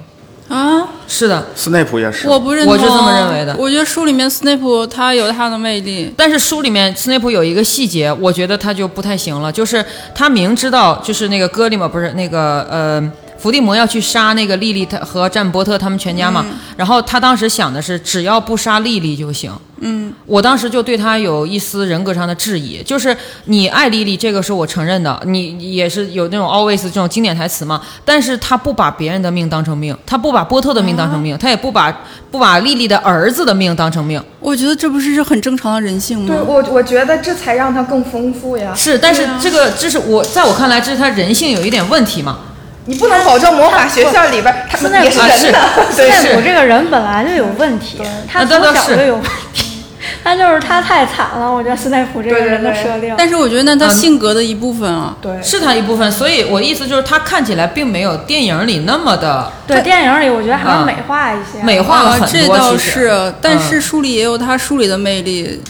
[0.48, 3.54] 啊，是的，斯内普也是，我不认同，我是这么认为的。
[3.58, 9.84] 我觉得书里面斯内普他有他的魅力，但是书里面斯内普有一个细节，我觉得他就不太行了，就是
[10.14, 13.12] 他明知道就是那个戈利嘛，不是那个呃。
[13.38, 16.44] 伏地魔要去杀那个莉莉他和占伯特他们全家嘛，
[16.76, 19.52] 然后他当时想的是只要不杀莉莉就行。
[19.80, 31.96] 嗯，我当时就对他有一丝人格上的质疑，就是你爱莉莉这个是我承认的，你也是有那种 always 这种经典台词嘛，但是他不把别人的命当成命，他不把波特的命当成命，他也不把
[32.32, 34.20] 不把莉莉的儿子的命当成命。
[34.40, 36.26] 我觉得这不是是很正常的人性吗？
[36.26, 38.74] 对我，我觉得这才让他更丰富呀。
[38.74, 42.40] 是，但是这个这是我在我看来，这是他人性有一点问题嘛。
[42.88, 45.60] 你不能保证魔法学校里边儿他也是啊人的，
[45.92, 49.22] 斯对，内普这个人本来就有问题，他那从小就有问
[49.52, 49.84] 题，
[50.24, 51.52] 他就是他太惨了。
[51.52, 55.14] 我觉得斯内普这个人的设定，但是我觉得那他性格的一部分啊。
[55.20, 60.78] 对，是他一部分，所以我意思就是他看起来并没有电影里那么的对电影里我觉得还啊。
[60.80, 62.28] 是美化一些，美化了啊，很多。
[62.28, 63.60] 这倒是，但嗯。
[63.60, 65.62] 是书里也有他书里的魅力。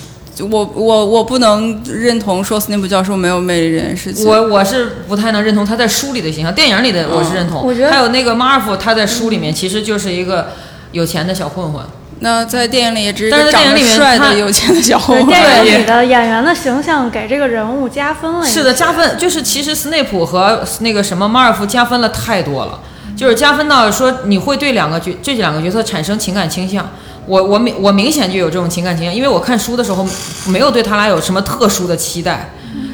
[0.42, 4.26] 我我我不能认同说斯内普教授没有魅力这件事情。
[4.26, 7.62] 我我是不太能认同他在书里的形象，电影里的我是认同。
[7.66, 10.48] 我觉得还有那个马尔福，他在书里面其实就是一个
[10.92, 11.82] 有钱的小混混。
[12.20, 15.26] 那在电影里也只是但是个长得在电影里面帅的有钱的小混混。
[15.26, 18.44] 电影里的演员的形象给这个人物加分了。
[18.44, 22.80] 是的，加分就是其实斯内普和那个什么马尔福加分了太多了，
[23.16, 26.90] 就是加分到说你会对两个角这两个角色产生情感倾向。
[27.28, 30.04] 我我明我明显就有这种情感倾向，因为我看书的时候
[30.46, 32.50] 没有对他俩有什么特殊的期待，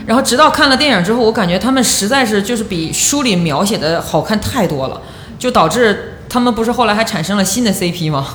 [0.07, 5.01] 然后直到看了电影之后，我感觉他们实在是就是比书里描写的好看太多了，
[5.39, 8.27] 就导致他们不是后来还产生了新的 CP 吗？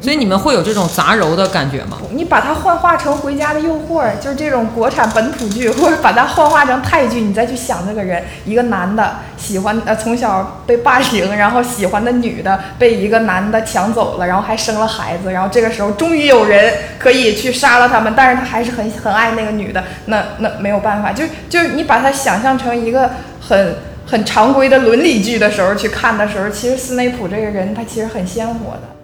[0.00, 1.98] 所以你们会有这种杂糅的感觉吗？
[2.12, 23.74] 你把它幻化成《回家的诱惑》，就是这种国产本土剧，或者把它幻化成泰剧，你再去想这个人，一个男的喜欢呃从小被霸凌，然后喜欢的女的被一个男的抢走了，然后还生了孩子，然后这个时候终于有人可以去杀了他们，但是他还是很很爱那个女的，那那没有办法，就就是你把它想象成一个很。
[24.10, 28.97] 很常规的伦理剧的时候去看的时候，其实斯内普这个人他其实很鲜活的。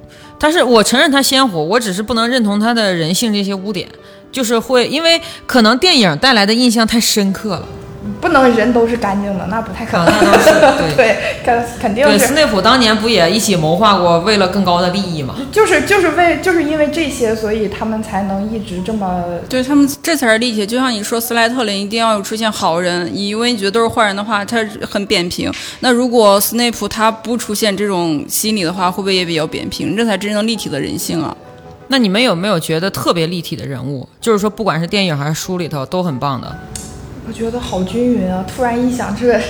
[0.45, 3.89] 但是我承认他鲜活，我只是不能认同他的人性这些污点，
[4.31, 7.67] 就是会因为可能电影带来的印象太深刻了。
[8.25, 10.15] 不能人都是干净的，那不太可啊，能。
[10.25, 10.97] 那倒是对。
[10.97, 15.35] 对， 肯肯定对，斯，内普当年不也一起谋划过，为了更高的利益嘛？
[15.53, 20.67] 就是就是为就是因为这些，所以他们才能一直这么对他们这才是立体。
[20.67, 25.53] 就像你说，斯莱特林一定要有出现好人，因为你觉得都是坏人的话，他很扁平。
[25.81, 29.95] 那如果斯内普他不出现这种心理的话，会不会也比较扁平？
[29.95, 31.37] 这才真正立体的人性啊！
[31.89, 34.09] 那你们有没有觉得特别立体的人物？
[34.19, 36.51] 就是说，不管是电影还是书里头，都很棒的。
[37.27, 38.45] 我觉得好均匀啊！
[38.47, 39.41] 突然一想，这个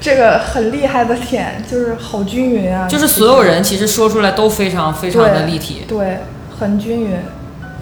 [0.00, 2.86] 这个很厉害的点就是好均匀啊！
[2.88, 5.84] 就是所有人其实说出来都非常非常的立体。
[5.88, 6.18] 对，
[6.58, 7.16] 很均匀。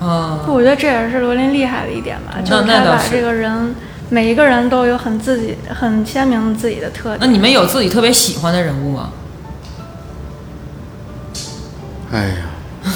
[0.01, 3.75] 嗯，我觉得这也是罗琳厉害的一点吧，就是那倒是他把这个人
[4.09, 7.19] 每一个人都有很自己、很鲜明自己的特点。
[7.21, 9.11] 那你们有自己特别喜欢的人物吗？
[12.13, 12.35] 哎呀，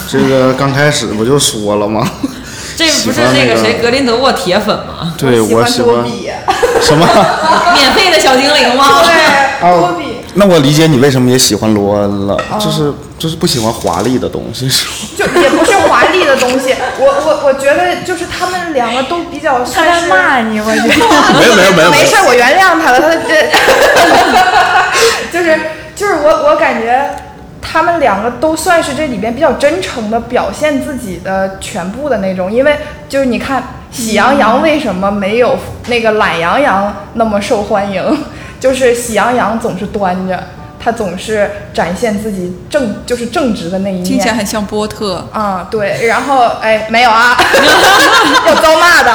[0.09, 2.09] 这个刚开始不就说了吗？
[2.79, 5.12] 这不是那个谁格林德沃铁粉吗？
[5.19, 6.31] 对我喜喜欢欢多比，
[6.81, 7.05] 什么？
[7.75, 9.03] 免费的小精灵吗？
[9.03, 10.19] 对， 多比。
[10.35, 14.93] 那我理解你为什么也喜欢罗恩了，就是就是不喜欢华丽的东西，是吧？
[15.35, 20.88] 就也不是华丽的东西，我我我觉得就是他们两个都比较他算是在骂你，我觉得。
[21.37, 23.01] 没有没有没有没事，我原谅他了。
[23.01, 23.51] 他这
[25.33, 25.59] 就是
[25.97, 27.11] 就是我我感觉
[27.61, 32.77] 他们两个都算是这里边比较真诚的表现自己的全部的那种，因为
[33.09, 38.25] 就是你看喜羊羊为什么没有那个懒羊羊那么受欢迎？
[38.61, 40.42] 就是喜羊羊总是端着，
[40.81, 44.05] 他总是展现自己正就是正直的那一面。
[44.05, 45.25] 听起来很像波特。
[45.33, 47.37] 啊、对，然后哎，没有啊，
[48.47, 49.12] 要遭骂的。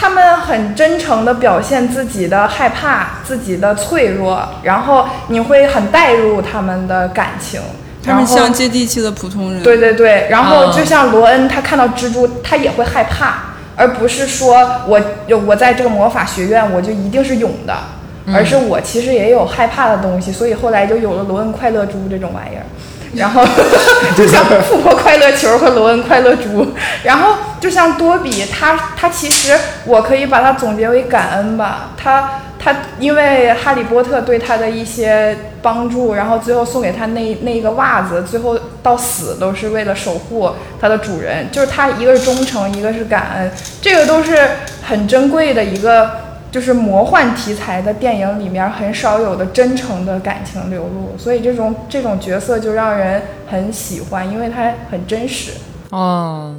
[0.00, 7.60] 他们很真诚的表现自己的害怕、自己的脆弱，然后你会很带入他们的感情。
[8.00, 9.60] 他们像接地气的普通人。
[9.60, 15.00] 对对对，然后哦就像罗恩，他看到蜘蛛，他也会害怕，而不是说我
[15.44, 17.76] 我在这个魔法学院我就一定是勇的，
[18.32, 22.62] 而是我其实也有害怕的东西，所以后来就有了罗恩快乐猪这种玩意儿。
[23.14, 23.42] 然后
[24.16, 44.36] 就像富婆快乐球和罗恩快乐猪，然后就像多比，他他其实我可以把它总结为感恩吧，他他因为哈利波特对他的一些帮助，然后最后送给他那那个袜子，最后到死都是为了守护他的主人，就是他一个是忠诚，一个是感恩，这个都是
[44.82, 46.27] 很珍贵的一个。
[46.50, 55.52] 就是魔幻题材的电影里面很少有的真诚的感情流露，所以这种这种角色就让人很喜欢，因为它很真实。
[55.90, 56.54] 哦，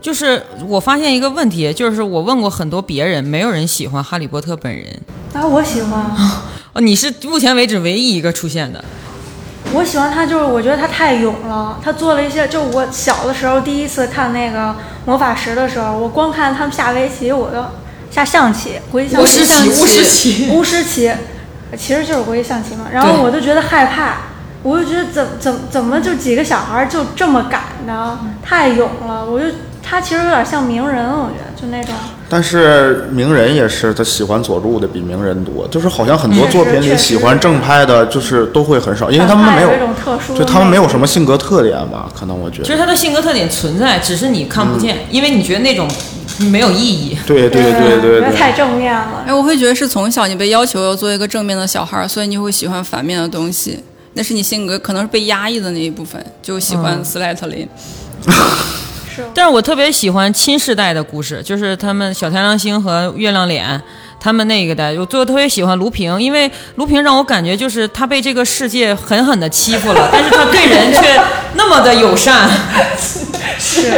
[0.00, 4.86] 就是我发现一个问题，就是我问过很多别人，没有人喜欢哈利波特本人。
[5.34, 6.00] 啊，我喜欢，
[6.74, 8.84] 哦，你是目前为止唯一一个出现的。
[9.74, 11.78] 我喜欢他，就是我觉得他太勇了。
[11.82, 17.62] 他做了一些，就我小的时候第一次看那个魔法石的时候，我光看他们下围棋，我就
[18.10, 21.12] 下象棋，国际象巫师棋，棋，巫师棋，巫师棋，
[21.76, 22.86] 其实就是国际象棋嘛。
[22.92, 24.16] 然后我就觉得害怕，
[24.62, 28.18] 我就觉得怎怎怎么就几个小孩就这么敢呢？
[28.42, 29.46] 太勇了，我就
[29.82, 31.94] 他其实有点像名人，我觉得就那种。
[32.30, 39.70] 但是名人也是他喜欢佐助的比名人多，就是好像很多作品里喜欢正派的，就是都会很少，因为他们没有
[40.36, 42.06] 就他们没有什么性格特点吧？
[42.14, 42.64] 可能我觉得。
[42.64, 45.88] 其实他的性格特点存在，只是你看不见，因为你觉得那种
[46.50, 47.16] 没有意义。
[47.26, 49.24] 对对对对对太正面了。
[49.26, 53.82] 哎，我会觉得是从小你被要求要做一个正面的小孩儿，所以你会喜欢反面的东西。
[54.14, 57.68] 那是你性格可能是被压抑的那一部分，就喜欢斯莱特林。
[59.34, 63.80] 但是我特别喜欢新时代的故事，就是他们小太阳星和月亮脸。
[64.20, 71.20] 他们那个代，我最后特别喜欢卢平，因为卢平让我感觉就是他被这个世界狠狠的欺负了，但是他对人却
[71.54, 72.50] 那么的友善。
[73.56, 73.92] 是，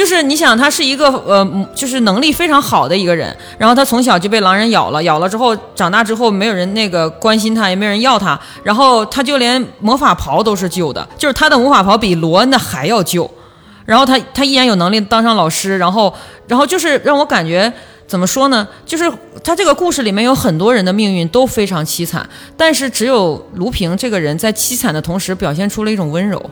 [0.00, 13.30] 就是你想，他是一个呃，就是能力非常好的一个人，然后他从小就被狼人咬了，咬了之后长大之后没有人那个关心他，也没有人要他，然后他就连魔法袍都是旧的，就是他的魔法袍比罗恩的还要旧，
[13.84, 16.10] 然后他他依然有能力当上老师，然后
[16.46, 17.70] 然后就是让我感觉。
[18.06, 18.66] 怎么说呢？
[18.84, 19.04] 就是
[19.44, 26.50] 他这个故事里面有很多人的命运都非常凄惨，但是只有卢平这个人在凄惨的同时表现出了一种温柔。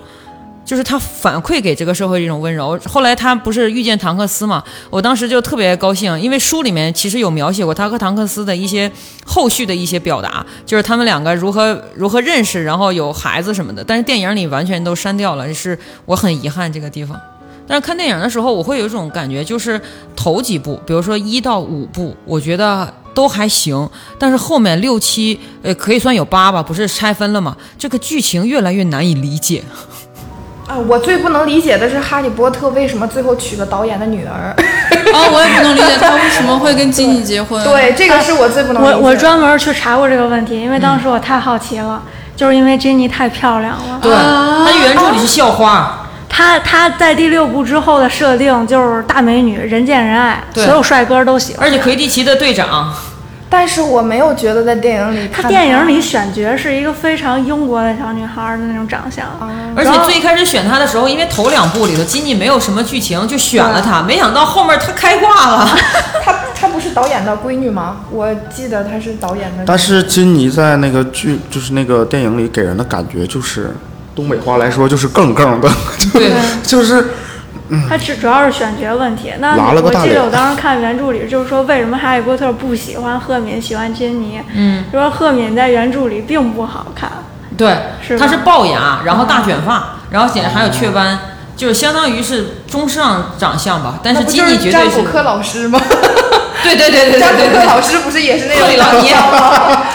[0.69, 2.79] 就是他反馈给这个社会一种温柔。
[2.85, 8.93] 后来他不是遇见唐克斯嘛，我当时就特别高兴，因为书里面其实有描写过他和唐克斯的一些
[9.25, 13.83] 后续的一些表达，就是他们两个如何如何认识，然后有孩子什么的。
[13.83, 17.19] 但是电影里完全都删掉了，是我很遗憾这个地方。
[17.67, 19.81] 但是看电影的时候，我会有一种感觉，就是
[20.15, 23.89] 头几部，比如说一到五部，我觉得都还行，
[24.19, 27.57] 但是后面六七，呃，可以算有八吧，不是拆分了吗？
[27.79, 29.63] 这个剧情越来越难以理解。
[30.69, 34.55] 啊，我最不能理解的是哈利波特为什么最后娶了导演的女儿。
[35.15, 37.65] 哦，我也不能理解他为什么会跟基尼结婚。
[37.65, 38.99] 对，这个是我最不能理解的。
[38.99, 42.03] 我我专门去查过这个问题，因为当时我太好奇了，
[42.37, 43.99] 就是因为珍妮太漂亮了。
[44.03, 51.67] 对，他原著里是校花，她她在第六部之后的设定就是大美女，人见人爱，对所有帅哥都喜欢。
[51.67, 52.95] 而且魁地奇的队长，
[53.51, 59.27] 但是我没有觉得在电影里看她电影里选角是一个非常英国的小女孩的那种长相，
[59.75, 65.69] 而且最开始选她的时候，因为头两部里头基尼没有什么剧情，就选了她，没想到后面她开挂了。
[66.23, 67.99] 她她不是导演的闺女吗？
[68.11, 69.65] 我记得她是导演的。
[69.67, 73.75] 但是金妮在那个剧，就是那个电影里给人的感觉就是，
[74.15, 75.69] 东北话来说就是更更的，
[76.13, 76.33] 就对
[76.63, 77.09] 就是
[77.89, 79.33] 她只主要是选角问题。
[79.39, 84.41] 那我记得我当时看原著里就是说，为什么哈利波特不喜欢赫敏，喜欢珍妮？
[84.55, 87.11] 嗯，就说赫敏在原著里并不好看。
[87.57, 91.19] 对，是吧他是龅牙，然后大卷发，然后显还有雀斑，
[91.57, 93.99] 就是相当于是中上长相吧。
[94.03, 95.81] 但是基那不就尼绝对是是占卜，课老师吗？
[96.63, 97.59] 对对对对对占卜对对。
[97.61, 99.01] 课 老师不是也是那克里种老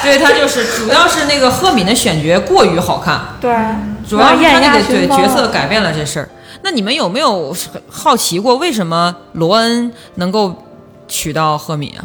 [0.01, 3.53] 对他就是，主要是那个赫敏的选角过于好看，对，
[4.07, 6.29] 主要是他艳压那个对角色改变了这事儿。
[6.63, 7.53] 那你们有没有
[7.89, 10.55] 好奇过，为什么罗恩能够
[11.07, 12.01] 娶到赫敏啊？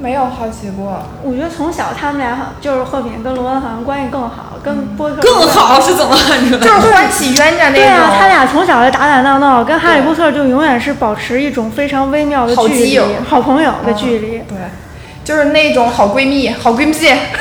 [0.00, 1.02] 没有好奇过。
[1.22, 6.66] 我觉得从小他们俩好，就是赫敏跟罗恩好像关系更好，跟波特更好是怎么看出来的？
[6.66, 7.84] 就是欢喜冤家那种。
[7.84, 14.38] 对啊，他俩从小就打打闹闹，跟哈利波特就永远是保持一种非常微妙的距离好基友，好朋友的距离。
[14.48, 14.56] 对，
[15.24, 16.94] 就是那种好闺蜜、好闺蜜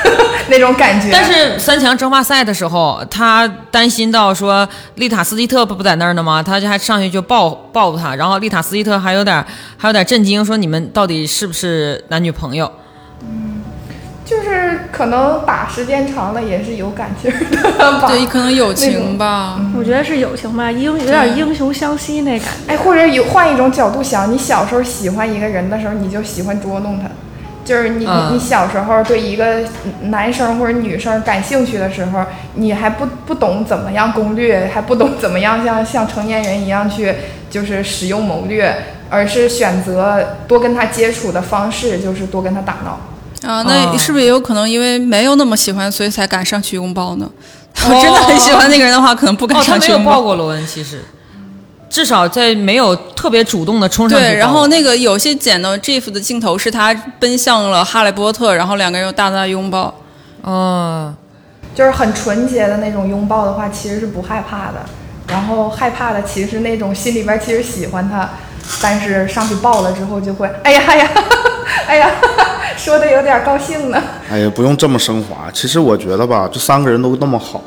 [0.50, 1.10] 那种感觉。
[1.12, 6.42] 但是三强争霸赛的时候，他担心到说丽塔斯蒂特不不在那儿呢吗？
[6.42, 9.46] 他就还上去就抱抱他，然后丽塔斯蒂特还有点
[9.78, 12.72] 还有点震惊，说你们到底是不是男女朋友？
[13.22, 13.62] 嗯
[14.26, 18.08] 就是可能打时间长了也是有感情的吧。
[18.08, 19.60] 对，可能友情吧。
[19.78, 22.74] 我觉得是友情吧，英有点英雄相惜那感觉。
[22.74, 27.06] 哎，或者有换一种角度想，你小时候喜欢一个人的时候，你就喜欢捉弄他。
[27.66, 29.60] 就是你、嗯你你小时候对一个
[30.04, 32.24] 男生或者女生感兴趣的时候，
[32.56, 37.14] 你还不不懂怎么样攻略，还不懂怎么样像像成年人一样去
[37.50, 38.76] 就是使用谋略，
[39.10, 43.00] 而是选择多跟他接触的方式，就是多跟他打闹。
[43.48, 47.30] 啊，哦那是不是也有可能因为没有那么喜欢，所以才敢上去拥抱呢？
[47.86, 50.12] 我真的很喜欢那个人的话，可能不敢上去拥抱。
[50.12, 51.02] 没有抱过罗恩，其实
[51.94, 54.32] 至少在没有特别主动的冲上去抱。
[54.32, 59.94] 对，然后那个有些剪到 Jeff 的镜头是他奔向了哈利波特，然后两个人又大大的拥抱。
[60.42, 61.14] 哦，
[61.76, 64.84] 就是很纯洁的那种拥抱的话，其实是不害怕的。
[65.28, 68.28] 然后害怕的其实是那种心里边其实喜欢他，
[68.82, 71.10] 但是上去抱了之后就会，哎呀哎呀，
[71.86, 72.12] 哎呀，
[72.76, 74.02] 说的有点高兴呢。
[74.32, 75.52] 哎呀，不用这么升华。
[75.52, 77.62] 其实我觉得吧，这三个人都那么好，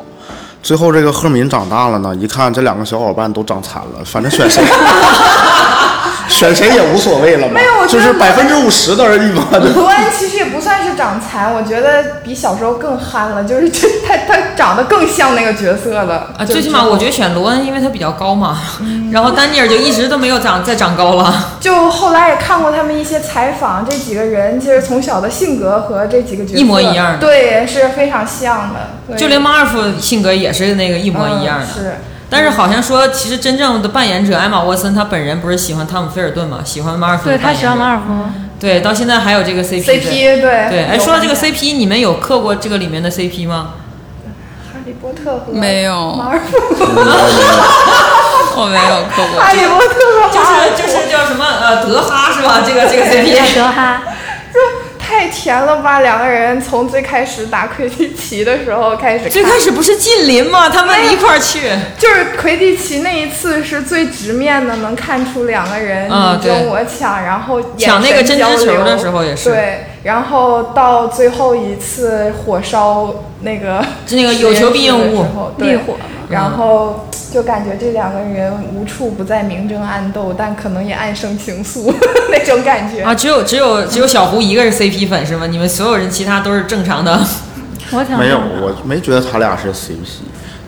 [0.62, 4.64] 最后这个赫敏长大了呢，一看这两个小伙伴都长残了，反正选谁，
[6.28, 9.46] 选谁也无所谓了嘛就是百分之五十的而已嘛。
[9.52, 10.44] 就罗恩其实
[10.96, 16.34] 长残，我觉得比小时候更憨了，就是这 他他长得更像那个角色了。
[16.38, 21.32] 啊，最起码我觉得选罗恩，因为他比较高嘛，嗯然后丹尼尔就一直都没有长再长高了。
[21.60, 29.16] 就后来也看过他们一些采访，这几个人其实从小的性格和这几个角色一模一样的对，是非常像的。
[29.16, 31.66] 就连马尔福性格也是那个一模一样的。
[31.66, 31.92] 嗯是。
[32.28, 37.54] 但是好像说，其实真正的扮演者艾玛沃森，她本人不是喜欢汤姆菲尔顿嘛，喜欢马尔福对他。
[37.54, 38.12] 喜欢马尔福，
[38.58, 43.74] 对，到现在还有这个 CP 对 CP 对对，哎，说到这个 CP，你们有磕过这个里面的 CP 吗？
[44.72, 46.38] 哈利波特和没有马尔。
[46.38, 46.56] 福，
[48.58, 49.92] 我没有磕过哈利波特
[50.22, 52.62] 和就马尔福是就是叫什么呃德哈是吧？
[52.66, 54.10] 这个这个 CP 德哈，这
[55.06, 56.00] 太甜了吧！
[56.00, 60.68] 两个人从最开始打魁地奇的时候开始，最开始不是近邻吗？
[60.68, 61.70] 他们一块儿去。
[61.96, 81.92] 就是魁地奇那一次是最直面的，能看出两个人啊你争我抢，然后眼抢那个针织球的时候也是对，然后到最后一次火烧那个就那个有求必应的时候对火嘛然后就感觉这两个人无处不在明争暗斗，但可能也暗生情愫
[82.30, 85.48] 那种感觉啊，只有只有只有小胡一个是 CP 粉是吗？
[85.48, 87.20] 你们所有人其他都是正常的。
[88.18, 89.96] 没有，我没觉得他俩是 CP。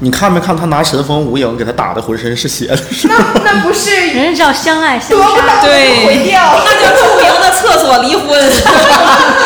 [0.01, 2.68] 你看没看他拿神风无影给他打的浑身是血？
[3.09, 5.61] 那那不是 人家叫相爱相杀。
[5.62, 6.40] 对毁掉？
[6.64, 8.53] 那叫著名的厕所离婚。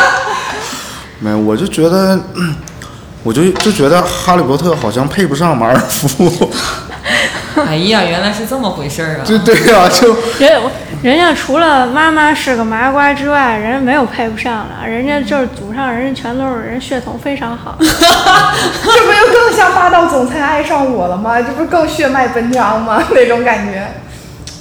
[1.21, 2.55] 没有，我就觉得，嗯
[3.25, 6.51] 我就就觉得哈利波特好像配不上马尔福。
[7.67, 9.25] 哎呀，原来是这么回事儿啊！
[9.27, 10.15] 对对呀、就
[11.03, 17.77] 人人家除了妈妈是个麻瓜之外，人家没有配不上的，人家就是祖上人家全都是人血统非常好。
[17.81, 21.43] 这不就更像霸道总裁爱上我了吗？
[21.43, 23.03] 这不是更血脉奔张吗？
[23.15, 23.87] 那种感觉。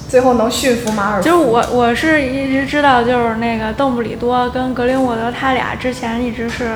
[0.10, 1.24] 最后能驯服马尔福。
[1.24, 6.72] 就是我我是一直知道，就是那个邓布利多跟格林沃德他俩之前一直是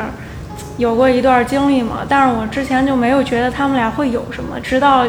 [0.78, 5.06] 有过一段经历嘛，但是我之前就没有觉得他们俩会有什么，直到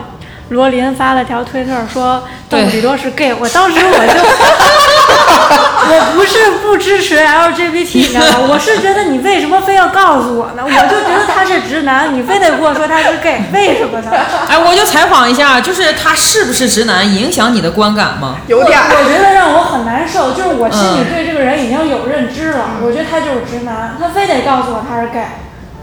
[0.51, 4.15] 罗琳发了条推特说邓布利多是 gay，我当时我就
[5.91, 8.49] 我不是不支持 LGBT，你知道吗？
[8.51, 10.63] 我是觉得你为什么非要告诉我呢？
[10.65, 14.11] 我就觉得他是直男，你非得跟我说他是 gay，为什么呢？
[14.49, 18.37] 哎，我就采访一下，就是他是不是直男，影响你的观感吗？
[18.47, 25.27] 有点儿我觉得让我很难受，就是我心里对这个人已经有认知了，我觉得他就是直男，他非得告诉我他是 gay。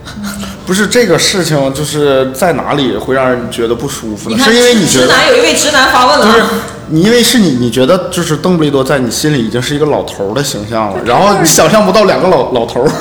[0.66, 4.38] 不是这个事情，就是在哪里会让人觉得不舒服呢？
[4.44, 6.26] 是因为你觉得直男有一位直男发问了。
[6.26, 6.50] 就是啊，
[6.88, 12.92] 你，因为是你，你觉得就是邓布利多在你心里已经是一个老头儿的形象了，然后你想象不到两个老老头儿，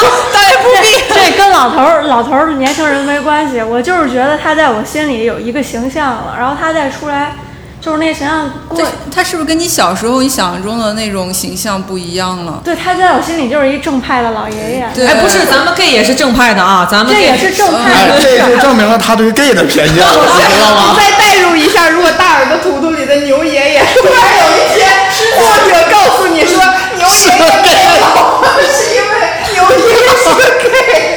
[0.00, 7.36] 这 这跟老头儿老头儿年轻人没关系，我就是觉得他在我心里有一个形象了，然后他再出来，
[7.84, 12.58] 就是那形象过对，他是不是跟你小时候你想象中的那种形象不一样了？
[12.64, 14.88] 对，他在我心里就是一正派的老爷爷。
[14.94, 18.18] 对哎，不是，咱们 gay 也是正派的啊，咱们这 gay 也是正派哎，的。
[18.22, 20.96] 这就证明了他对 gay 的偏见， 你知道吗？
[20.96, 24.88] 再代入一下，如果大耳朵图图里的牛爷爷 突然有一天，
[25.36, 26.56] 作者告诉你说
[26.96, 29.12] 牛爷爷没老婆， 是因为
[29.52, 30.40] 牛爷爷是个
[30.72, 31.13] gay，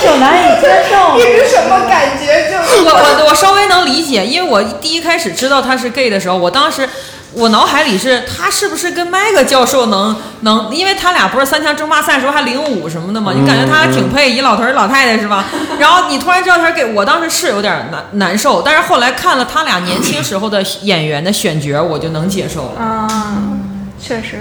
[0.00, 1.22] 这挺难以接受你。
[1.22, 2.50] 是什么感觉？
[2.50, 6.88] 就我我我稍微能理解，因为我第一开始知道他是 gay 的时候，我当时
[7.32, 15.44] 我脑海里是他是不是跟麦克教授能能，因为他俩不是三强争霸赛时候还零五什么的嘛，你感觉他还挺配一老头儿老太太是吧？
[15.78, 22.80] 然后你突然知道他是 gay，我当时是有点难难受，但是后来看了他俩年轻时候的演员的选角，我就能接受了。
[22.80, 23.08] 啊，
[24.00, 24.38] 确实。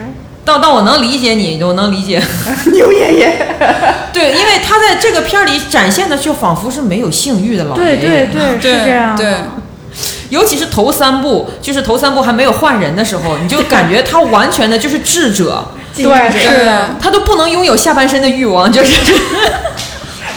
[0.48, 2.24] 到到我能理解你，我能理解。
[2.72, 3.48] 牛爷爷。
[4.14, 8.26] 对，因为他在这个片儿里展现的就仿佛是没有性欲的老对爷爷。
[8.28, 9.14] 对对，是这样。
[9.18, 9.36] 对，
[10.30, 16.92] 尤其是头三部，就是头三部还没有换人的时候，你就感觉他完全的就是智者， 对，是的。
[17.02, 19.14] 他都不能拥有下半身的欲望，就是。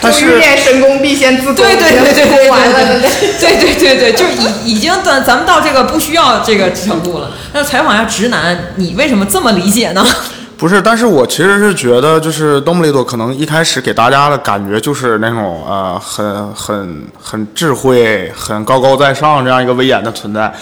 [0.00, 3.00] 但终于是练神功必先自宫，对对对对对完了
[3.38, 4.32] 对对对对对对，就是
[4.64, 7.30] 已已经咱咱们到这个不需要这个程度了。
[7.52, 10.04] 那采访一下直男，你为什么这么理解呢？
[10.56, 20.52] 不是，但是我其实是觉得，就是邓布利多可能一开始给大家的感觉就是那种呃，很很很智慧、很高高在上这样一个威严的存在，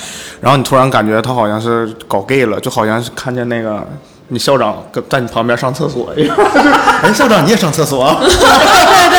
[0.41, 3.85] 然后你突然感觉他好像是搞 gay 了，就好像是看见那个
[4.29, 6.37] 你校长跟在你旁边上厕所一样。
[7.03, 8.19] 哎，校长你也上厕所啊？
[8.21, 8.29] 对
[9.11, 9.19] 对，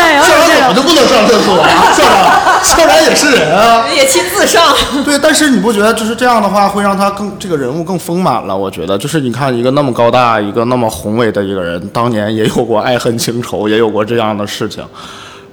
[0.74, 0.76] 有校长点这种。
[0.76, 1.68] 怎么就不能上厕所啊？
[1.94, 3.86] 校长，校长也是人啊。
[3.96, 4.64] 也亲自上。
[5.04, 8.56] 对，但是你不觉得就是这样的话，会让他更这个人物更丰满了？
[8.56, 14.84] 我觉得，就是你看一个那么高大、一个那么宏伟的一个人，当年也有过爱恨情仇，也有过这样的事情，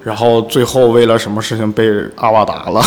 [0.02, 2.82] 然后最后为了什么事情被阿瓦达了，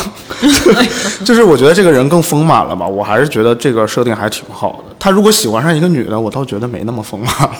[1.25, 2.87] 就是我觉得这个人更丰满了吧？
[2.87, 4.95] 我还是觉得这个设定还挺好的。
[4.99, 7.51] 他如果喜欢上一个女的，我倒觉得没那么丰满了。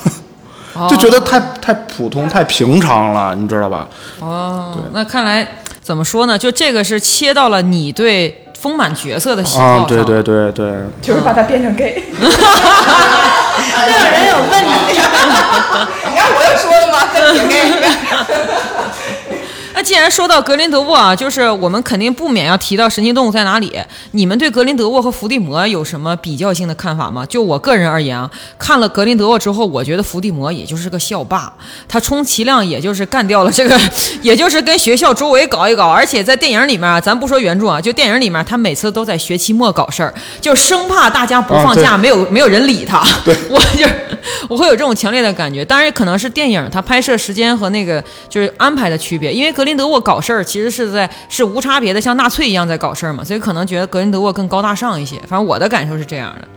[0.89, 3.87] 就觉得太太普通、太平常了，你知道吧？
[4.19, 5.47] 哦，那看来
[5.81, 6.37] 怎么说呢？
[6.37, 12.03] 就这个是切到了你对丰满角色的喜好啊，对对对对，就是把它变成 gay。
[13.85, 14.69] 这个人有问题。
[16.09, 16.95] 你看我又说了吗？
[17.11, 17.59] 他挺 gay。
[19.79, 23.79] 那既然说到格林德沃啊，就是我们肯定不免要提到神奇动物在哪里。
[24.11, 27.25] 你们对格林德沃和伏地魔有什么比较性的看法吗？
[27.25, 31.53] 就我个人而言啊，看了格林德沃之后，我觉得伏地魔也就是个校霸，
[31.87, 33.79] 他充其量也就是干掉了这个，
[34.21, 35.87] 也就是跟学校周围搞一搞。
[35.87, 43.01] 而且在电影里面啊，咱不说原著啊，就电影里面他每次都在学期末搞事儿，就生怕大家不放假，啊没有没有人理他。
[43.23, 44.17] 对 我就是
[44.49, 45.63] 我会有这种强烈的感觉。
[45.63, 55.15] 当然，可能是电影它拍摄时间和那个就是安排的区别，因为格林德沃搞事儿其实是在是无差别的，像纳粹一样在搞事儿嘛，所以可能觉得格林德沃更高大上一些。
[55.27, 56.47] 反正我的感受是这样的。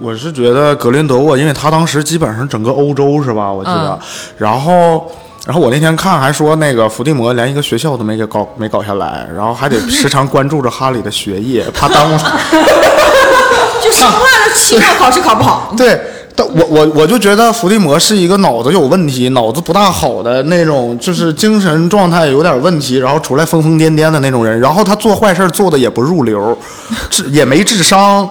[0.00, 3.52] 我是觉得格林德沃，因为他当时基本上整个欧洲是吧？
[3.52, 3.98] 我记得，嗯
[4.36, 5.10] 然后。
[5.46, 12.18] 然后我那天看还说那个伏地魔连一个学校都没给搞没搞下来，然后还得时常关注着哈利的学业，怕耽误。
[13.80, 15.72] 就生怕他期末考试考不好。
[15.74, 15.98] 对，
[16.38, 24.60] 但我我我就觉得伏地魔是一个脑子有问题、脑子不大好的那种，就是精神状态有点问题，然后出来疯疯癫癫的那种人。
[24.60, 26.56] 然后他做坏事做的也不入流，
[27.10, 28.30] 智也没智商，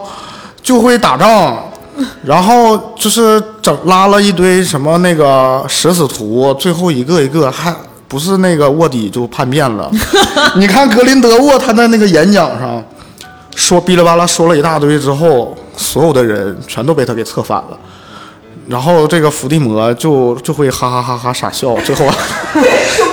[0.64, 1.62] 就会打仗。
[2.24, 7.76] 然后就是整拉了一堆什么那个食死徒，最后一个一个还
[8.08, 9.92] 不是那个卧底就叛变了。
[10.56, 12.82] 你看格林德沃他在那个演讲上
[13.56, 17.78] 说哔哩吧啦说了一大堆之后，所有的人全都被他给策反了。
[18.68, 22.06] 然后这个伏地魔就就会哈哈哈哈傻笑， 最后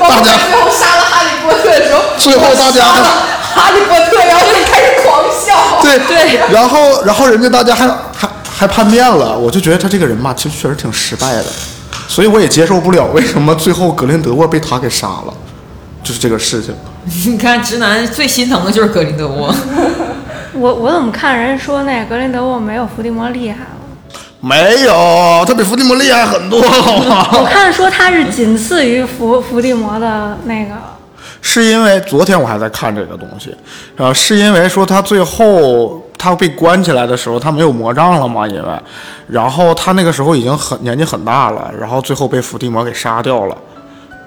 [0.00, 2.84] 大家最后杀了哈利波特的时候，最后大家
[3.54, 5.80] 哈利波特，然后就开始狂笑。
[5.80, 8.28] 对对，然后然后人家大家还还
[8.58, 11.44] 还叛变了，我就觉得他这个人吧，其实确实挺失败的，
[12.08, 15.34] 所以我也接受不了为什么最后格林德沃被他给杀了，
[16.02, 16.74] 就是这个事情。
[17.26, 19.54] 你看，直男最心疼的就是格林德沃。
[20.54, 23.70] 我我怎么看人说那格林德沃没有伏地魔厉害了？
[24.44, 27.26] 没有，他比伏地魔厉害很多，好吗？
[27.32, 30.74] 我看说他是仅次于伏伏地魔的那个。
[31.40, 33.56] 是因为昨天我还在看这个东西，
[33.96, 38.46] 然后是因为说他最后他被关起来的时候，他没有魔杖了嘛？
[38.46, 38.68] 因为，
[39.28, 43.56] 然后他那个时候已经很年纪很大了，然后最后被伏地魔给杀掉了。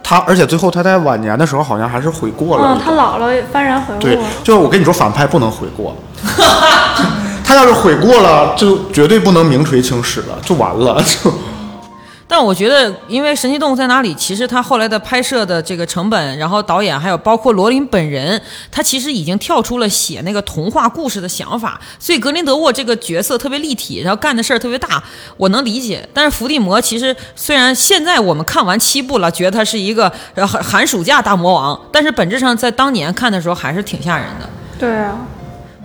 [0.04, 2.76] 他而且最后他在晚年的时候好像还是悔过了。
[2.76, 4.00] 嗯，他姥姥幡然悔悟。
[4.00, 5.96] 对，就是我跟你说，反派不能悔过。
[7.48, 11.02] 他要是悔过了，就绝对不能名垂青史了，就完了。
[11.02, 11.32] 就。
[12.28, 25.02] 但我觉得，因为《神奇动物在哪里》，其实他后来的拍摄的这个成本，然后导演还有包括罗琳本人，他其实已经跳出了写那个童话故事的想法，所以格林德沃这个角色特别立体，然后干的事儿特别大，
[25.38, 26.06] 我能理解。
[26.14, 34.50] 但是伏地魔其实虽然现在我们看完七部了，觉得他是一个寒寒暑假大魔王，但是本质上在当年看的时候还是挺吓人的。
[34.78, 35.18] 对啊。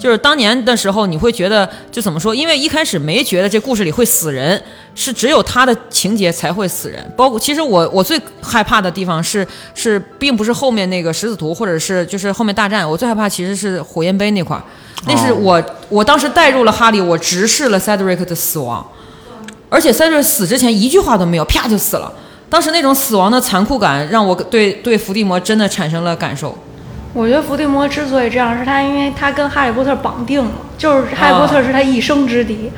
[0.02, 2.34] 就是当年的时候，你会觉得就怎么说？
[2.34, 4.60] 因为一开始没觉得这故事里会死人，
[4.96, 7.00] 是只有他的情节才会死人。
[7.16, 9.46] 包括其实我我最害怕的地方是
[9.76, 14.62] 是，并不是后面那个十字图，或者是就是后面大战，我最害怕其实是火焰杯那块儿。
[15.06, 18.84] 那是我我当时带入了哈利，我直视了 Cedric 的死亡，
[19.68, 22.12] 而且 Cedric 死之前一句话都没有，啪就死了。
[22.50, 26.58] 当时那种死亡的残酷感，让我对对伏地魔真的产生了感受。
[27.12, 32.72] 我觉得伏地魔之所以这样，是他因为他跟哈利波特绑定了，就是哈利波特是他一生之敌，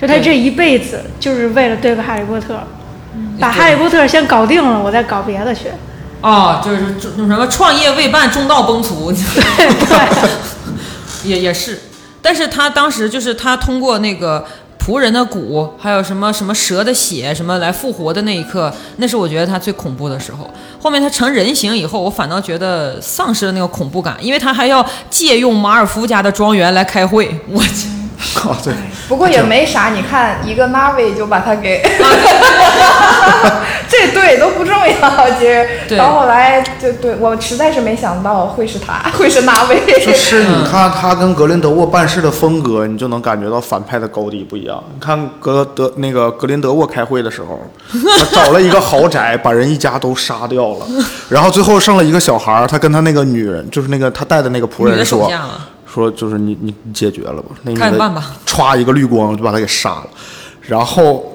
[0.00, 2.60] 就他这一辈子就是为了对付哈利波特，
[3.40, 5.68] 把哈利波特先搞定了，我再搞别的去。
[6.20, 9.14] 哦，就是什么创业未半，中道崩殂。
[9.14, 10.28] 对 对，
[11.30, 11.80] 也也是，
[12.20, 14.44] 但是他当时就是他通过那个。
[14.88, 20.50] 仆人的骨，还有什么什么蛇的血，什么来复活的那一刻，那是我觉得他最恐怖的时候。
[20.80, 27.38] 后面他成人形以后，我反倒觉得丧失了那个恐怖感，因为他还要借用马尔夫家的庄园来开会。
[27.50, 27.97] 我去。
[28.44, 28.74] 哦，对，
[29.08, 31.82] 不过也没啥，你看一个 Navi 就把他给，
[33.88, 39.78] 这对都不重要，其实到后来就对我实在是没想到会是他，会是 Navi。
[40.04, 44.82] 就是你看他跟格林德沃办事的风格，你就能感觉到反派的高低不一样。
[44.92, 47.60] 你看格德那个格林德沃开会的时候，
[48.18, 50.86] 他找了一个豪宅，把人一家都杀掉了，
[51.28, 55.30] 然后最后剩了一个小孩他跟他那个女人，就是那个他带的那个仆人说。
[55.98, 60.06] 说就是你你解决了吧，那女的歘一个绿光就把他给杀了，
[60.62, 61.34] 然后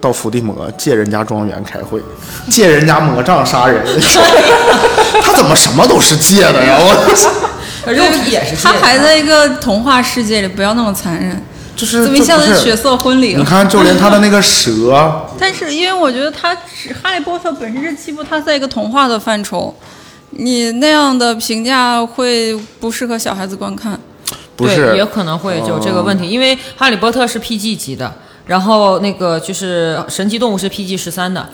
[0.00, 2.00] 到伏地魔借人家庄园开会，
[2.48, 3.82] 借人家魔杖杀人，
[5.22, 6.76] 他怎么什么都是借的呀？
[6.78, 11.42] 我 肉体也是，他还在一个童话世界里，不要那么残忍，
[11.74, 13.34] 就是怎么像血色婚礼？
[13.34, 16.54] 你看，就连他的那个蛇， 但是因为我觉得他
[17.02, 19.74] 哈利波特本身是欺负他在一个童话的范畴。
[20.36, 23.98] 你那样的评价会不适合小孩子观看，
[24.56, 28.12] 不是，也可能会有这个问题，因为《哈利波特》是 PG 级的，
[28.46, 31.48] 然后那个就是《神奇动物》是 PG 十三的，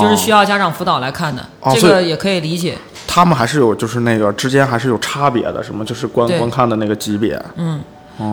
[0.00, 2.76] 就是需要家长辅导来看的，这个也可以理解。
[3.06, 7.40] 他们还是有，就是那个之间还是有差别的，什么就是观观看的那个级别。
[7.56, 7.80] 嗯，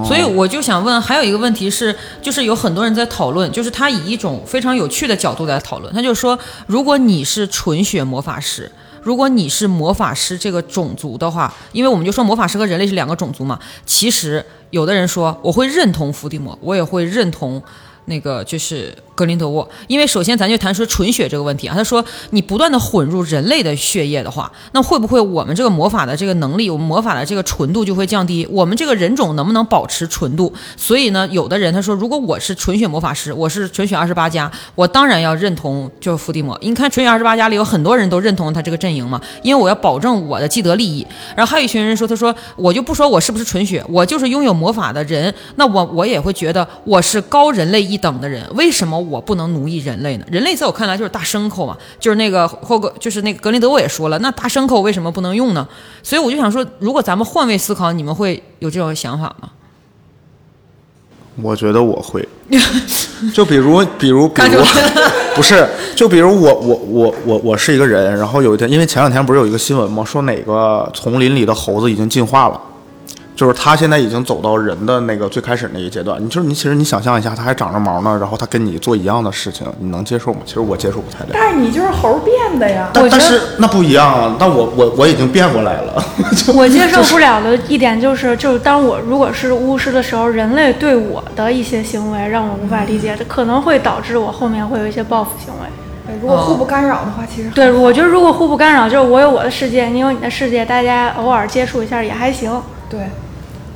[0.03, 8.71] 所以我就想问，还有一个问题是，就是有很多人在讨论，就是他以一种非常有趣的角度在讨论，他就说，如果你是纯血魔法师。
[9.03, 17.61] 如果你是魔法师这个种族的话，因为我们就说魔法师和人类是两个种族嘛，其实有的人说我会认同伏地魔，我也会认同
[18.11, 18.93] 那个就是。
[19.13, 28.47] 格林德沃，因为首先咱就谈说纯血这个问题啊，他说你不断的混入人类的血液的话，那会不会我们这个魔法的这个能力，我们魔法的这个纯度就会降低？
[28.49, 30.51] 我们这个人种能不能保持纯度？
[30.75, 36.57] 所以呢，有的人他说，如果我是纯血魔法师，我是纯血二十八家，我当然要认同就是伏地魔。
[36.59, 41.05] 你看纯血二十八家里有很多人都认同他这个阵营嘛，因为我要保证我的既得利益。
[41.35, 48.99] 然后还有一群人说，他说我就不说我是不是纯血，我就是拥有魔法的人，那我我也会觉得我是高人类一等的人，为什么？
[48.99, 50.25] 我不能奴役人类呢？
[50.29, 55.67] 人类在我看来就是大牲口嘛，就是那个霍格，就是那个格林德沃也说了，那大牲口为什么不能用呢？
[56.03, 59.51] 所以我就想说，如果咱们换位思考，你们会有这种想法吗？
[61.41, 62.27] 我觉得我会，
[63.33, 64.61] 就比如，比如，比如，
[65.33, 70.03] 不是，就比如我，我，我，我，我是一个人，然后有一天，因为前两天不是有一个新闻吗？
[70.03, 72.61] 说哪个丛林里的猴子已经进化了。
[73.41, 76.23] 就是他现在已经走到人的那个最开始那一阶段。
[76.23, 80.41] 你就是你，其实你想象一下，他还长着毛呢，然后他跟你做一样的事情，你能接受吗？
[80.45, 81.31] 其实我接受不太了。
[81.33, 82.91] 但是你就是猴变的呀。
[82.93, 86.03] 但是那不一样啊，那我我我已经变过来了。
[86.53, 95.67] 我接受不了的一点就是，就是当我如果是巫师的时候，人类对我的一些行为让我无法理解，这可能会导致我后面会有一些报复行为。
[96.05, 102.61] 对如果互不干扰的话，其实对，我觉得如果互不干扰，就是我有我的世界，你有你的世界，大家偶尔接触一下也还行。
[102.87, 102.99] 对。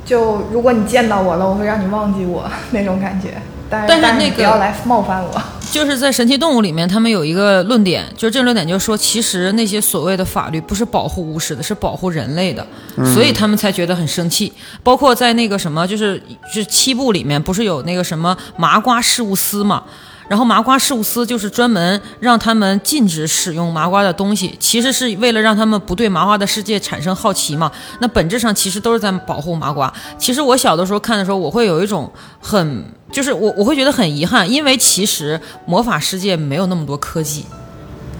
[0.06, 3.34] 就如果你见到我了，我会让你忘记我 那种感觉。
[3.68, 5.42] 但是但但是那个你不要来冒犯我。
[5.72, 12.64] 就是在神奇动物里面，他们有一个论点，就是这个论点就是说，其实那些所谓的法律不是保护巫师的，是保护人类的，
[13.12, 14.52] 所以他们才觉得很生气。
[14.84, 16.16] 包括在那个什么，就是
[16.54, 19.82] 就是七部里面，不是有那个什么麻瓜事务司嘛？
[20.28, 27.70] 然后麻瓜事务司就是专门让他们禁止使用麻瓜的东西，其实是为了让他们不对麻瓜的世界产生好奇嘛。
[28.00, 29.92] 那本质上其实都是在保护麻瓜。
[30.18, 32.10] 其实我小的时候看的时候，我会有一种
[32.40, 37.44] 很，就是我我会觉得很遗憾，因为其实魔法世界没有那么多科技，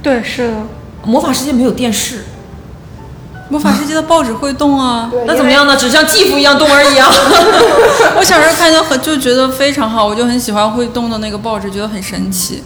[0.03, 0.63] 对，是的。
[1.05, 2.25] 魔法世界没有电视，
[3.49, 5.11] 魔法世界的报纸会动啊。
[5.27, 5.77] 那怎么样呢？
[5.77, 7.09] 只像继父一样动而已啊。
[8.17, 12.63] 我小时候看就很就觉得非常好，我就很喜欢会动的那个报纸，觉得很神奇。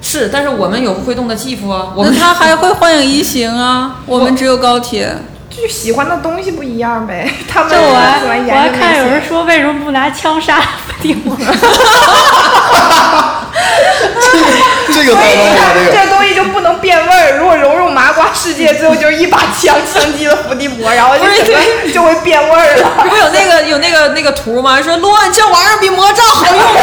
[0.00, 5.16] 是，但是我们有会动的继父啊，我们那他还会幻影移形啊， 我们只有高铁。
[5.50, 7.32] 就喜欢的东西不一样呗。
[7.48, 9.04] 他们我还看有。
[9.06, 11.34] 人说，为什么不拿枪杀伏地魔？
[14.92, 15.92] 这个才能把这个。
[15.92, 17.38] 这东西就不能变味儿。
[17.38, 22.90] 如果融入麻瓜世界，最后就是一把枪枪击了伏地魔，然后就整个就会变味儿了。
[23.02, 24.80] 不是有那个有那个那个图吗？
[24.80, 26.76] 说乱这玩意儿比魔杖好用多。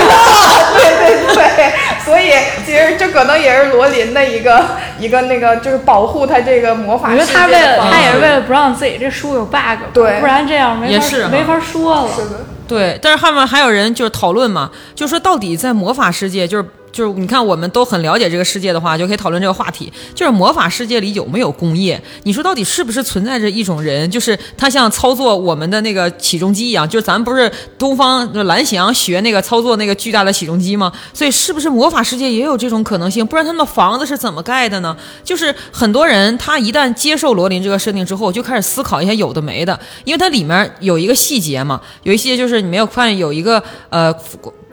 [0.73, 1.73] 对对对，
[2.03, 2.33] 所以
[2.65, 4.63] 其实这可能也是罗琳的一个
[4.99, 12.09] 一个那个，就是保护他这个魔法我觉世界他为了他也是为了不让自己这书有 bug，对不然这样没法也是没法说了。
[12.15, 12.45] 是的。
[12.67, 22.01] 对，但是后面还有人就是讨论嘛，就说到底在魔法世界，就是就是你看我们都很了解这个世界的话，就可以讨论这个话题，就是魔法世界里有没有工业？
[22.21, 30.93] 你说到底是不是存在着一种人，就是他像操作我们的那个起重机一样，就是咱不是东方蓝翔学那个操作那个巨大的起重机吗？
[31.13, 33.25] 所以是不是魔法世界也有这种可能性？
[33.25, 34.95] 不然他们的房子是怎么盖的呢？
[35.23, 44.13] 就是很多人他一旦接受罗琳这个设定之后，就开始思考一些有的没的，因为它里面有一个细节嘛，有一些就是你没有发现有一个呃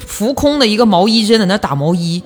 [0.07, 2.23] 浮空的一个毛衣针在那打毛衣。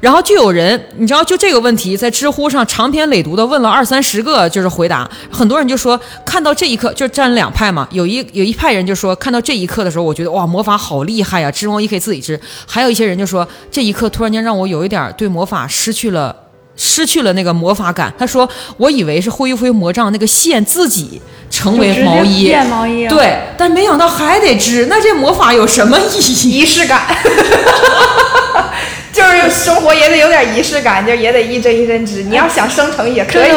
[0.00, 12.36] 然后就有人，你知道，就这个问题，在知乎上长篇累牍的问了二三十个，就是回答，很多人就说，看到这一刻，就站两派嘛，有一有一派人就说，看到这一刻的时候，我觉得哇，魔法好厉害呀，织毛衣可以自己织；
[12.66, 16.36] 还有一些人就说，这一刻突然间让我有一点对魔法失去了。
[16.76, 18.48] 失去了那个魔法感，他说
[18.78, 21.20] ：“我以为是挥一挥魔杖，那个线自己
[21.50, 26.50] 成为毛衣，变毛衣了对，但没想到还得织，那这魔法有什么意义？
[26.58, 27.02] 仪式感，
[29.12, 32.24] 就是生活也得有点仪式感，就也得一针一针织。
[32.24, 33.50] 你要想生成也可以。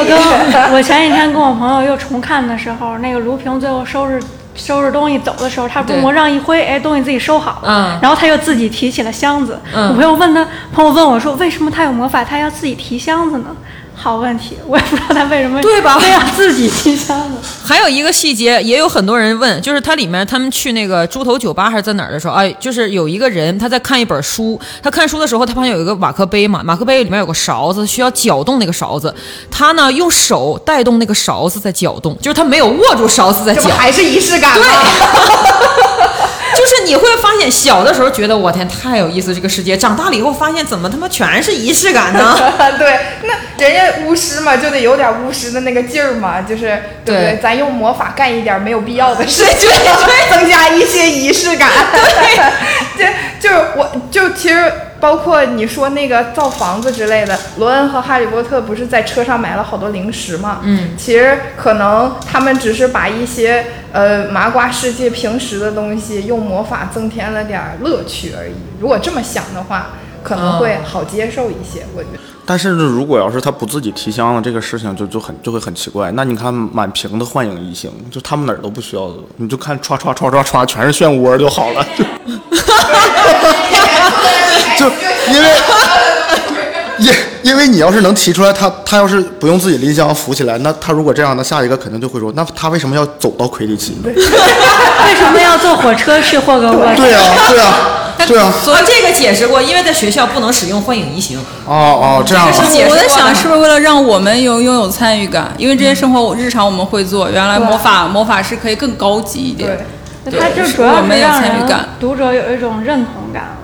[0.72, 4.22] 我 前几天跟我朋友又重看的时候，那个卢平最后收拾
[4.58, 9.60] 收拾东西走的时候，他不魔杖一挥，哎，东西自己收好了，嗯然后他又自己提起了箱子。
[9.74, 13.56] 嗯我朋友问他，朋友问我说，为什么他有魔法，他要自己提箱子呢？
[14.00, 17.38] 好问题，我也不知道他为什么对吧非要自己提箱子。
[17.66, 29.14] 还有一个细节，也有很多人问，就是它里面他们去那个猪头酒吧还是在哪儿的时候，哎，就是有一个人他在看一本书，他看书的时候，他旁边有一个马克杯嘛，马克杯里面有个勺子，需要搅动那个勺子，
[29.50, 33.68] 他呢用手带动那个勺子在搅动，就是他没有握住勺子在搅。
[33.70, 34.66] 还是仪式感吗？
[36.56, 42.38] 就是你会发现，小的时候觉得我天太有意思这个世界，长大了以后发现怎么他妈全是仪式感呢？
[42.78, 43.34] 对，那
[43.64, 47.40] 人家巫师嘛，就得有点巫师的那个劲儿嘛，就是对不对对？
[47.42, 51.70] 咱用魔法干一点没有必要的事情，对对 增加一些仪式感。
[52.96, 53.06] 对，
[53.42, 60.60] 就就是我就其实包括你说那个造房子之类的，罗恩和哈利波特不是在车上买了好多零食吗？
[60.64, 68.54] 嗯，其实可能他们只是把一些呃麻瓜世界平时的东西用魔法增添了点儿乐趣而已。
[68.80, 69.90] 如果这么想的话，
[70.24, 72.20] 可能会好接受一些，我觉得。
[72.46, 76.10] 但是如果要是他不自己提箱了，这个事情就就很就会很奇怪。
[76.12, 81.86] 那你看满屏的幻影异形，就他们哪儿都不需要的，你就看歘歘歘歘歘全是漩涡就好了。
[84.78, 84.96] 就就
[85.34, 85.50] 因为
[87.00, 94.10] 因因为你要是能提出来，他他要是不用自己临香扶起来，那他如果这样，那下一个肯定就会说，那他为什么要走到魁地奇呢？
[94.14, 97.02] 为什么要坐火车去霍格沃茨？
[97.02, 97.76] 对啊，对啊，
[98.28, 101.38] 对啊，所以这个解释过，因为在学校不能使用幻影移形。
[101.66, 105.54] 哦哦，这样啊这是我在想，是不是为了让我们有拥有参与感？
[105.58, 109.78] 因为这些生活我日常我们会做，原来魔法魔法师可以更高级一点。
[110.26, 113.56] 对它就主要参与感读者有一种认同感。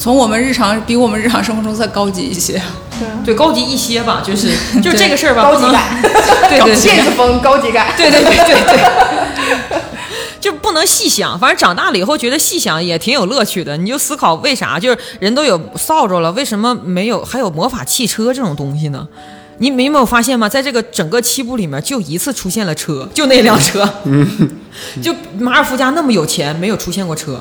[0.00, 2.60] 从我们日常比我们日常生活中再高级一些。
[3.22, 4.48] 对，高级一些吧，就是
[4.80, 6.00] 就这个事儿吧，不能高级感，
[6.48, 7.92] 对对对现实风高级感。
[7.98, 9.80] 对对对对对，
[10.40, 11.38] 就不能细想。
[11.38, 13.76] 反正长大了以后，觉得细想也挺有乐趣的。
[13.76, 19.06] 你就思考为啥，就是人都有扫帚了，为什么没有还有魔法汽车这种东西呢？
[19.58, 20.48] 你你有没有发现吗？
[20.48, 23.86] 在这个整个七部里面，就一次出现了车，就那辆车。
[25.02, 27.38] 就马尔福家那么有钱，没有出现过车。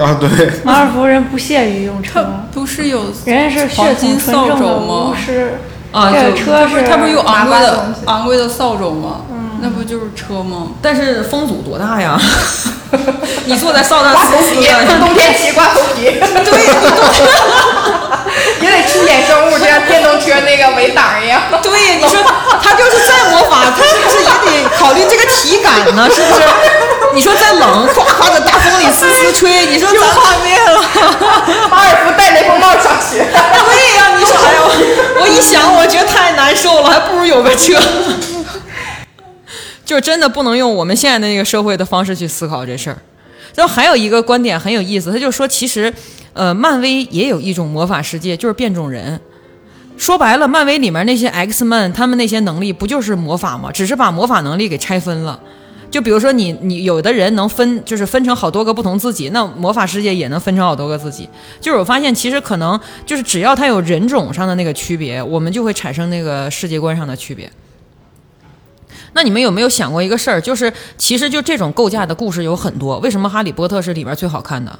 [0.00, 0.28] 啊，对，
[0.64, 5.14] 马尔福人不屑于用车，不是有人家是血黄金扫统纯正的帚吗巫？
[5.14, 5.58] 师。
[5.92, 9.20] 啊这车是他不是有昂贵的昂贵的扫帚吗？
[9.60, 10.72] 那不就是车吗？
[10.82, 12.20] 但是风阻多大呀？
[13.46, 16.10] 你坐在扫帚挂头皮，死死的，冬天骑挂头皮。
[16.18, 16.58] 对，
[18.60, 21.40] 也得出衍生物，就像电动车那个围挡一样。
[21.62, 22.20] 对，你说
[22.60, 26.10] 他就是再魔法，他是不是也得考虑这个体感呢？
[26.12, 26.42] 是不是？
[27.14, 30.82] 你说再冷，夸夸的大风里丝丝吹，你说咱画面了。
[31.70, 33.24] 马尔福戴雷锋帽上学。
[33.24, 37.80] 对呀、你说哎呦，我一想，我觉得太难受了，还不如有个车。
[39.86, 42.98] 就真的不能用我们现在的那个社会的方式去思考这事儿。
[43.54, 45.92] 然后还有一个观点很有意思，他就说，其实，
[46.32, 49.20] 呃，漫威也有一种魔法世界，就是变种人。
[49.96, 53.70] 说白了，漫威里面那些 X Man，他们那些能力不就是魔法吗？
[53.72, 55.38] 只是把魔法能力给拆分了。
[55.94, 61.28] 就比如说你你有的人能分，就是分成好多个不同自己，那魔法世界也能分成好多个自己。
[61.60, 67.48] 就是我发现，其实可能就是只要他有人种上的那个区别，我们就会产生那个世界观上的区别。
[69.12, 70.40] 那你们有没有想过一个事儿？
[70.40, 74.76] 就是其实就这种构架的故事有很多，为什么《哈利波特》是里边最好看的？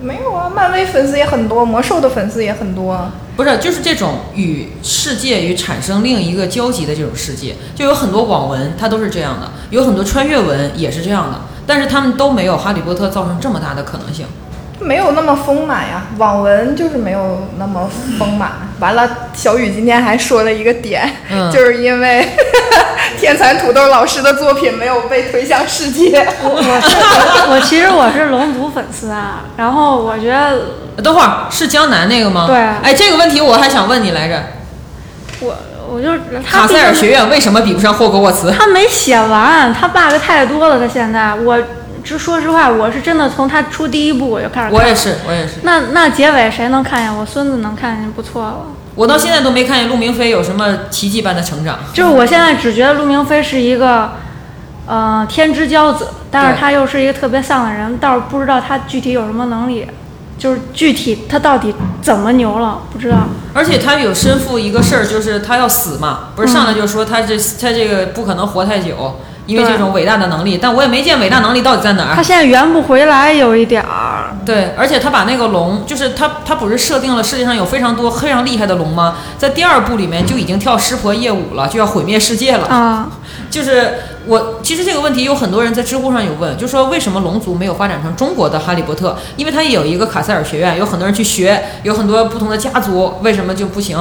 [0.00, 3.10] 没有啊，漫威粉丝也很多，魔兽的粉丝也很多。
[3.36, 14.26] 不是，就是这种与世界与产生另一个交集的这种世界，就有很多网文，它都是这样的，有很多穿越文也是这样的，但是他们都没有《哈利波特》造成这么大的可能性。
[14.80, 18.52] 没有那么丰满呀，网文就是没有那么丰满。
[18.80, 22.28] 完了，小雨今天还说了一个点，嗯 就是因为
[23.18, 26.24] 天蚕土豆老师的作品没有被推向世界。
[26.42, 32.46] 我是我我其实我是龙族粉丝啊，然后我觉得等会儿是江南那个吗？
[32.46, 34.40] 对哎，这个问题我还想问你来着，
[35.40, 35.56] 我
[35.90, 36.08] 我就
[36.48, 38.52] 他卡塞尔学院为什么比不上霍格沃茨？
[38.52, 40.78] 他没写完，他 bug 太多了。
[40.78, 41.58] 他现在，我
[42.08, 44.72] 就说实话，我是真的从他出第一部我就开始看。
[44.72, 47.14] 我也是，我也是，那那结尾谁能看见？
[47.14, 48.60] 我孙子能看见不错了。
[48.94, 51.78] 我到现在都没看见陆明飞有什么奇迹般的成长。
[51.92, 54.12] 就是我现在只觉得陆明飞是一个，
[54.86, 59.86] 呃，天之骄子，但是他又是一个特别丧的人，倒是不知道他具体有什么能力，
[60.38, 63.18] 就是具体他到底怎么牛了，不知道。
[63.52, 70.56] 而且他有身负一个事儿，就是他要死嘛，不是上来就说他这他这个不可能活太久，因为这种伟大的能力。
[70.62, 72.14] 但我也没见伟大能力到底在哪儿。
[72.14, 74.36] 他现在圆不回来，有一点儿。
[74.46, 79.16] 对，而且他把那个龙，就是他他不是设定了世界上有非常多非常厉害的龙吗？
[79.36, 82.66] 在第二部里面就已经跳湿婆夜舞了，就要毁灭世界了。
[82.68, 83.08] 啊，
[83.50, 83.94] 就是
[84.26, 89.16] 我其实这个问题有很多人在知乎上有问，就说为什么龙族没有发展成中国的哈利波特？
[89.36, 93.98] 因为他也有一个卡塞尔学院，有很多人去学，有很多不同的家族，为什么就不行？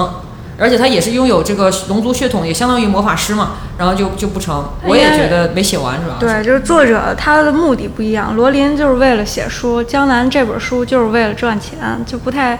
[0.58, 4.68] 而且他也是拥有这个龙族血统，也相当于魔法师嘛，然后就就不成。
[4.84, 6.20] 我也觉得没写完，主要是。
[6.20, 8.36] 对，就是作者他的目的不一样。
[8.36, 12.60] 罗琳就是为了写书，江南这本书就是为了赚钱，就不太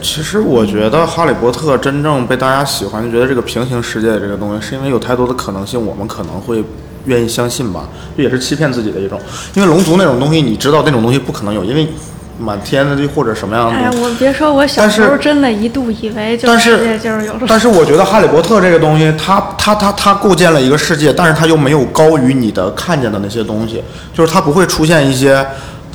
[0.00, 6.62] 其实我觉得《哈利波特》真正被大家喜欢，就觉得这个平行世界这个东西，是因为有太多的可能性，我们可能会
[7.06, 9.20] 愿意相信吧，这也是欺骗自己的一种。
[9.54, 11.88] 因为龙族那种东西，你知道那种东西不可能有，因为
[12.42, 13.90] 满天的或者什么样的哎。
[14.02, 23.82] 我别说，我小时候真的一度以为就但是世界就是有但是我觉得《哈利波特》这个东西，它它它它构建了一个世界，但是它又没有高于你的看见的那些东西，
[24.12, 25.46] 就是它不会出现一些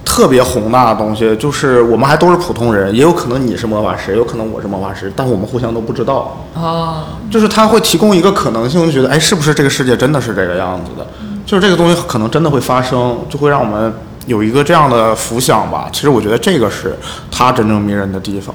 [0.06, 1.36] 特别宏大的东西。
[1.36, 6.46] 就是我们还都是普通人，也有可能你是魔法师，也有可能我是魔法师，但我们互相都不知道。
[6.56, 11.06] 哦，就是它会提供一个可能性，就觉得哎，是不是这个世界真的是这个样子的？
[11.46, 13.94] 就是这个东西可能真的会发生，就会让我们
[14.28, 15.90] 有一个这样的浮想吧。
[15.92, 16.96] 其实我觉得这个是
[17.32, 18.54] 他真正迷人的地方。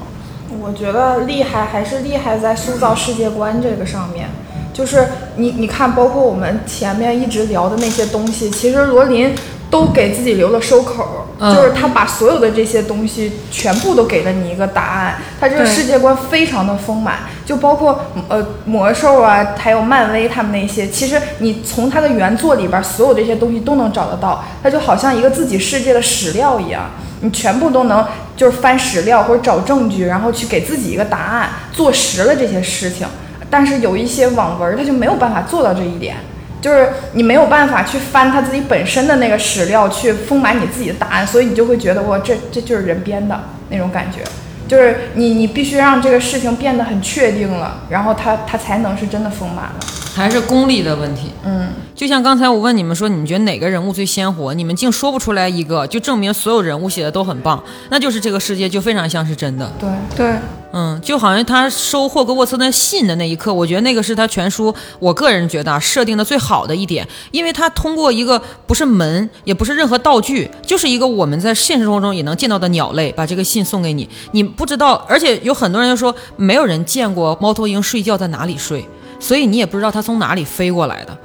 [0.61, 4.29] 我觉得厉害还是厉害在塑造世界观这个上面。
[4.73, 9.31] 就是你你看，包括我们前面一直聊的那些东西，其实罗琳
[9.73, 11.17] 都给自己留了收口儿。
[11.39, 17.15] 嗯就是他把所有的这些东西全部都给了你一个答案，他这个世界观非常的丰满，
[17.45, 17.99] 就包括
[18.29, 28.05] 呃魔兽啊，还有漫威他们那些，其实你从他的原作里边儿所有这些东西都能找得到，它就好像一个自己世界的史料一样，你全部都能
[28.37, 33.05] 就是翻史料或者找证据，然后去给自己一个答案，做实了这些事情。
[33.49, 36.15] 但是有一些网文儿它就没有办法做到这一点。
[36.63, 43.37] 就是你没有办法去翻他自己本身的那个史料，去丰满你自己的答案，所以你就会觉得哇，这这就是人编的
[43.69, 44.19] 那种感觉。
[44.65, 49.75] 就是你你必须让这个事情变得很确定了，然后他他才能是真的丰满了。
[50.13, 51.31] 还是功力的问题。
[51.43, 54.53] 嗯，就像刚才我问你们说，你们觉得哪个人物最鲜活？
[54.53, 59.71] 你们竟说不出来一个，就证明所有人物写的都很棒，那就是这个世界就非常像是真的。
[59.79, 60.35] 对，对，
[60.71, 78.85] 嗯，就好像他收霍格沃茨的信的那一刻，我觉得那个是他全书，我个人觉得啊，设定的最好的一点，因为他通过一个不是门，也不是任何道具，就是一个我们在现实生活中也能见到的鸟类，把这个信送给你，你不知道，而且有很多人就说没有人见过猫头鹰睡觉在哪里睡，
[79.23, 81.17] 所以你也不知道它从哪里飞过来的。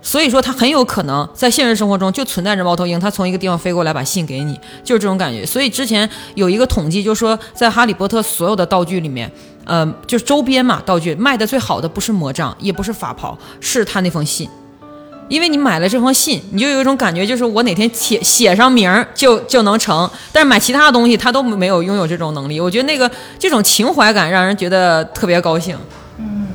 [0.00, 5.46] 所以说，它很有可能在现实生活中就存在着猫头鹰，它从一个地方飞过来把信给你，就是这种感觉。
[5.46, 9.30] 所以之前有一个统计，就说在《哈利波特》所有的道具里面，
[9.64, 14.48] 呃，就是周边嘛，道具卖的最好的不是魔杖，也不是法袍，是他那封信。
[15.28, 20.10] 因为你买了这封信，你就有一种感觉，就是我哪天写写上名儿就就能成。
[20.32, 22.60] 但是买其他的东西，他都没有拥有这种能力。
[22.60, 25.78] 我觉得那个这种情怀感让人觉得特别高兴。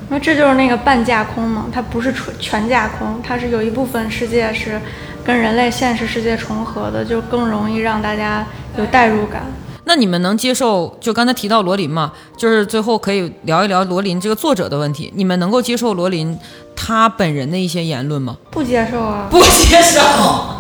[0.10, 4.80] 那这就是那个半架空嘛，它不是纯全架空，它是有一部分世界是
[5.24, 8.46] 跟人类现实世界重合的，就更容易让大家
[8.78, 9.44] 有代入感。
[9.84, 10.98] 那你们能接受？
[11.00, 15.12] 就刚才提到罗琳嘛，就是最后可以聊一聊罗琳这个作者的问题。
[15.16, 16.38] 你们能够接受罗琳
[16.76, 18.38] 他本人的一些言论吗？
[18.52, 20.02] 不接受啊，不接受，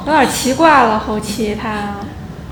[0.05, 0.99] 有点奇怪了。
[0.99, 1.95] 后期他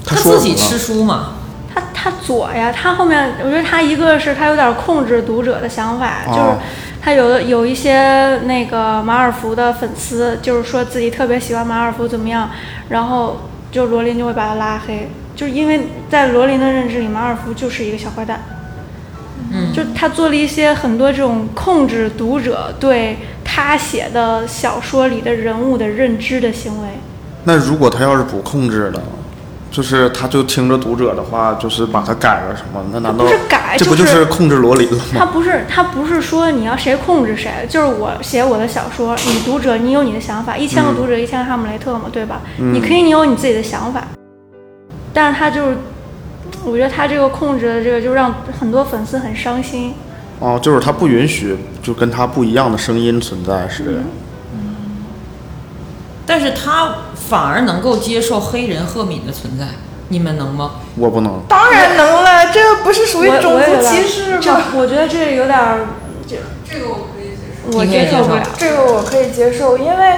[0.05, 1.35] 他自己吃书嘛。
[1.75, 6.57] 他他左呀，他后面我觉得他一个是他有点控制读者的想法，哦就是
[7.01, 12.49] 他有的有一些那个马尔福的粉丝，就是说自己特别喜欢马尔福怎么样，
[12.89, 18.41] 然后就罗琳就会把他拉黑，就是因为在罗琳的认知里，马尔福就是一个小坏蛋。
[19.51, 26.87] 嗯就他做了一些很多这种控制读者对他写的小说里的人物的认知的行为。
[27.43, 29.01] 那如果他要是不控制了，
[29.75, 32.81] 就是他就听着读者的话，就是把它改了什么？
[32.93, 35.03] 那难道不是改这不就就是是控制罗琳了吗？
[35.17, 42.39] 他不是他不是说你要谁控制谁，就是我写我的小说，你读者你有你的想法，一千个读者一千个哈姆雷特嘛，对吧？
[42.57, 44.01] 你可以你有你自己的想法，
[45.11, 45.77] 但是他就是，
[46.63, 49.93] 我觉得他这个控制的这个就让很多粉丝很伤心。
[50.39, 54.01] 哦，就是他不允许就跟他不一样的声音存在，是这样。
[56.25, 59.65] 但是他反而能够接受黑人赫敏的存在，
[60.09, 60.71] 你们能吗？
[60.97, 61.41] 我不能。
[61.47, 64.63] 当然能了，这个不是属于种族歧视这吗？
[64.75, 65.87] 我觉得这有点儿，
[66.27, 67.77] 这这个我可以接受。
[67.77, 68.43] 我接受不了。
[68.57, 70.17] 这个我可以接受，因为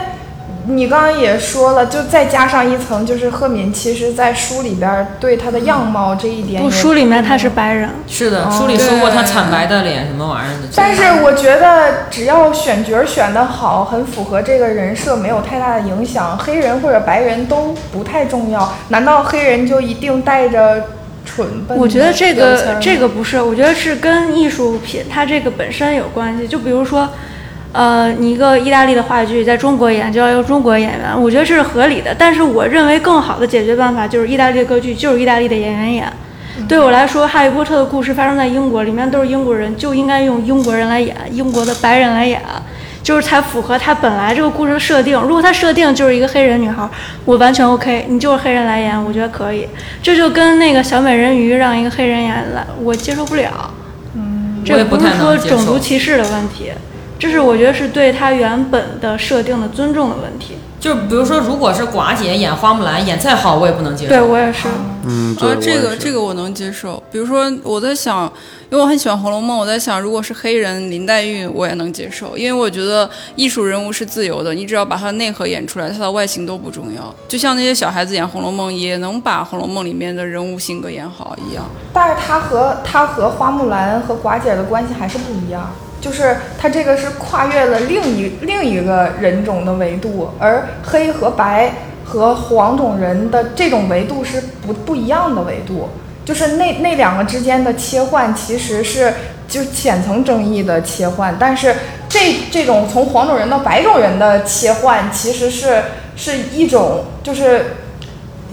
[0.70, 10.68] 你刚刚也说了，就再加上一层，就是赫敏其实在书里边儿对她的样貌这一点不，也书里面她是白人，是的，哦书里说过她惨白的脸什么玩意儿的。
[10.76, 18.72] 但是我觉得只要选角选得好，很符合这个人设，没有太大的影响，黑人或者白人都不太重要。
[18.90, 20.84] 难道黑人就一定带着
[21.26, 26.48] 蠢笨我觉得这个这个不是，我觉得是跟艺术品它这个本身有关系。
[26.48, 27.08] 就比如说，
[27.74, 32.16] 呃，你一个意大利的话剧在中国演就要用中国演员，我觉得这是合理的。
[32.18, 36.12] 但是我认为更好的解决办法就是意大利的歌剧就是意大利的演员演。
[36.68, 42.42] 对我来说，《哈利波特》的故事发生在英国，里面都是英国人，就应该用英国人来演，英国的白人来演，
[43.04, 45.22] 就是才符合他本来这个故事的设定。
[45.22, 46.90] 如果他设定就是一个黑人女孩，
[47.26, 49.68] 我完全 OK，你就是黑人来演，我觉得可以。
[50.02, 53.72] 这就跟那个小美人鱼让一个黑人演来，我接受不了。
[54.16, 56.72] 嗯，这不不是说种族歧视的问题，
[57.20, 60.56] 这是我觉得是对他原本的设定的尊重的问题。
[60.80, 64.10] 就比如说，如果是寡姐演花木兰，演再好我也不能接受。
[64.10, 64.68] 对我也是。
[65.06, 67.02] 嗯，这个这个我能接受。
[67.12, 68.32] 比如说，我在想，
[68.70, 77.14] 因为我很喜欢《红楼梦》，我在想，如果是黑人林黛玉，我也能接受，因为我觉得艺术人物是自由的，你只要把他的内核演出来，他的外形都不重要。
[77.28, 81.66] 就像那些小孩子演《红楼梦》，也能把《红楼梦》里面的人物性格演好一样。
[81.92, 91.74] 但是他和他和花木兰和寡姐的关系还是不一样，就是他这个是跨越了另一另一个人种的维度，而黑和白
[92.06, 95.90] 和黄种人的这种维度是不不一样的维度，
[96.24, 99.14] 就是那那两个之间的切换其实是
[99.48, 101.76] 就浅层争议的切换，但是
[102.08, 105.84] 这这种从黄种人到白种人的切换其实是
[106.16, 107.76] 是一种就是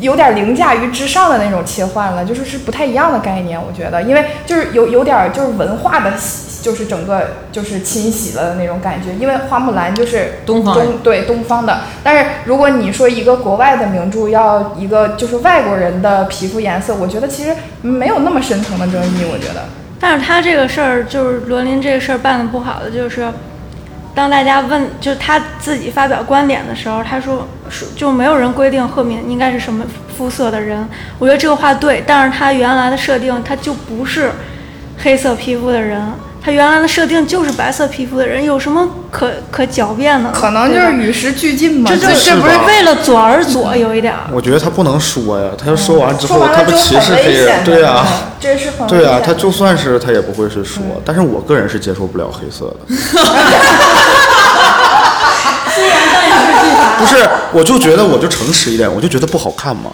[0.00, 6.12] 有点凌驾于之上的那种切换了，就是是不太一样的概念，我觉得，因为就是有有点就是文化的，
[6.64, 19.66] 就是整个就是侵袭了的那种感觉，因为花木兰就是东方中对东方的，但是如果你说一个国外的名著要一个就是外国人的皮肤颜色，我觉得其实没有那么深层的争议，我觉得。
[20.00, 23.28] 但是他这个事儿就是罗琳这个事儿办的不好的，就是
[24.14, 29.84] 当大家问，就是他自己发表观点的时候，他说说就没有人规定赫敏应该是什么
[30.16, 30.88] 肤色的人。
[31.18, 34.30] 我觉得这个话对，但是他原来的设定他就不是
[34.98, 36.00] 黑色皮肤的人，
[36.44, 40.30] 他原来的设定就是白色皮肤的人，有什么可可狡辩的？
[40.30, 44.20] 可能就是与时俱进嘛，这就就是这不是为了左而左，有一点儿。
[44.30, 47.64] 我觉得他不能说呀，他要说完之后，他不歧视黑人。
[47.64, 52.94] 对呀、嗯这是很对啊，他就算是他也不会是说，但是我个人是接受不了黑色的。
[57.04, 59.90] 不是，我就觉得我就诚实一点，我就觉得不好看嘛。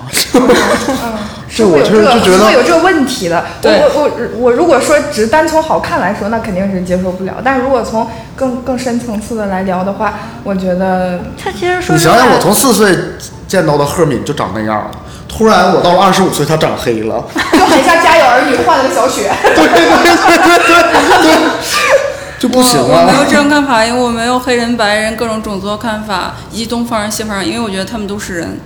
[1.53, 3.39] 这我就是会有这个就觉得，会有这个问题的。
[3.39, 4.09] 我对我我
[4.39, 7.35] 我如果说只单从好看来说，那肯定是接受不了。
[7.45, 12.97] 但是如果从更更深层次的来聊的话，我觉得他其实说，你想想，我从四岁
[13.49, 14.93] 见到的赫敏就长那样了，
[15.29, 17.25] 突然我到了二十五岁，她长黑了。
[17.53, 19.29] 就很像《家有儿女》换了个小雪。
[22.41, 23.25] 就不行啊我没有！
[23.31, 28.59] 这种看法，因为我没有黑人、白人各种种族的看法，以及东方人、西方人，因为我觉得他们都是人。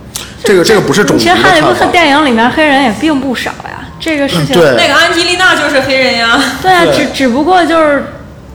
[0.45, 1.73] 这个这个不是种族的其实哈利波。
[1.73, 4.55] 特电影里面黑人也并不少呀，这个事情。
[4.55, 6.41] 对那个安吉丽娜就是黑人呀。
[6.61, 8.05] 对啊，对只只不过就是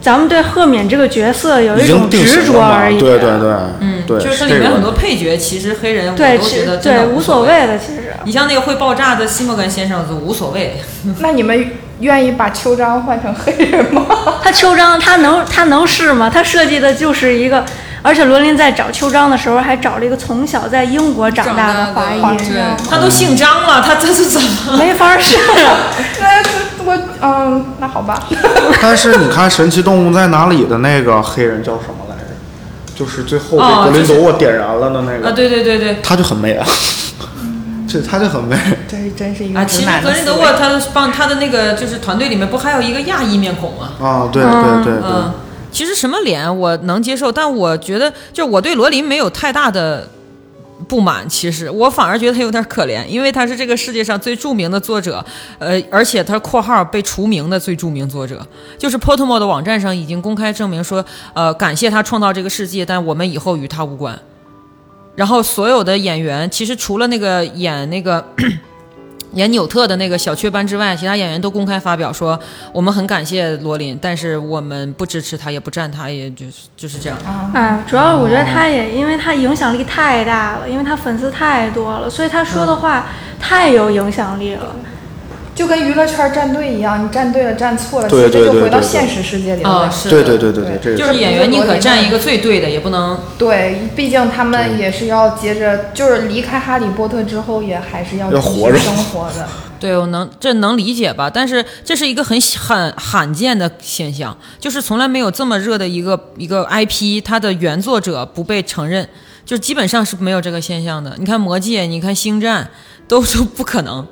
[0.01, 2.43] 咱们对赫敏这个角色有一种执？
[2.43, 2.97] 着而已。
[2.97, 7.47] 对对对，嗯，对，就是它里面很多配角，其实黑人我对都觉得对无所谓。
[7.47, 8.15] 谓的，其实。
[8.23, 10.81] 你像那个会爆炸的西莫根先生就无所谓，
[11.19, 14.05] 那你们愿意把秋张换成黑人吗？
[14.43, 16.29] 他秋张他能他能是吗？
[16.29, 17.63] 他设计的就是一个，
[18.01, 24.77] 而且罗琳在找秋张的时候还找了一个从小在英国长大的华裔，长大的你知道吗他都姓张了，他这是怎么？
[24.77, 25.77] 没法试啊。
[26.19, 26.49] 那是
[26.83, 28.19] 我嗯，那好吧。
[28.81, 32.31] 但是你看《神奇动物在哪里》的那个黑人叫什么来着？
[32.95, 35.99] 就是最后哦被格林沃点燃了的那个，啊，对对对对。
[36.03, 36.65] 他就很美啊，
[37.91, 38.57] 这他就很美。
[38.87, 43.93] 这真是一啊，个啊其实格林德沃他帮他的那个就是团队里面不还有一个亚裔面孔吗？
[43.99, 45.33] 啊，对对对对，嗯，
[45.71, 50.07] 其实什么脸我能接受，但我觉得就我对罗琳没有太大的
[50.87, 51.27] 不满。
[51.29, 55.23] 其实我反而觉得他有点可怜，因为他是这个世界上最著名的作者，
[55.59, 58.45] 呃，而且他括号被除名的最著名作者，
[58.77, 64.17] 就是 Pottermore 的网站上已经公开证明说，呃，感谢他创造这个世界，但我们以后与他无关。
[65.15, 68.23] 然后所有的演员，其实除了那个演那个
[69.33, 72.37] 演纽特的那个小雀斑之外，其他演员都公开发表说，
[72.73, 77.17] 我们很感谢罗琳，但是我们不支持他，也不站他，也就是就是这样。
[77.53, 83.07] 嗯，主要我觉得他也因为他影响力太大了，因为他粉丝太多了，所以他说的话
[83.39, 84.75] 太有影响力了。
[85.61, 89.91] 就跟娱乐圈站队一样，你站对了站错了，对其实这就回到现实世界里啊、了。
[89.91, 99.47] 是的对对对对对，这就是演员宁可站一个最对的，也不能对，毕竟他们也是要接着，就是离开哈利波特之后，也还是要继续要活着生活的。
[99.79, 101.29] 对，我能这能理解吧？
[101.31, 109.07] 但是这是一个很很罕见的现象，就是从来没有这么热的一个一个 IP，它的原作者不被承认，
[109.45, 111.15] 就基本上是没有这个现象的。
[111.19, 112.63] 你看《魔戒》，你看《星战》，
[113.07, 114.07] 都都不可能。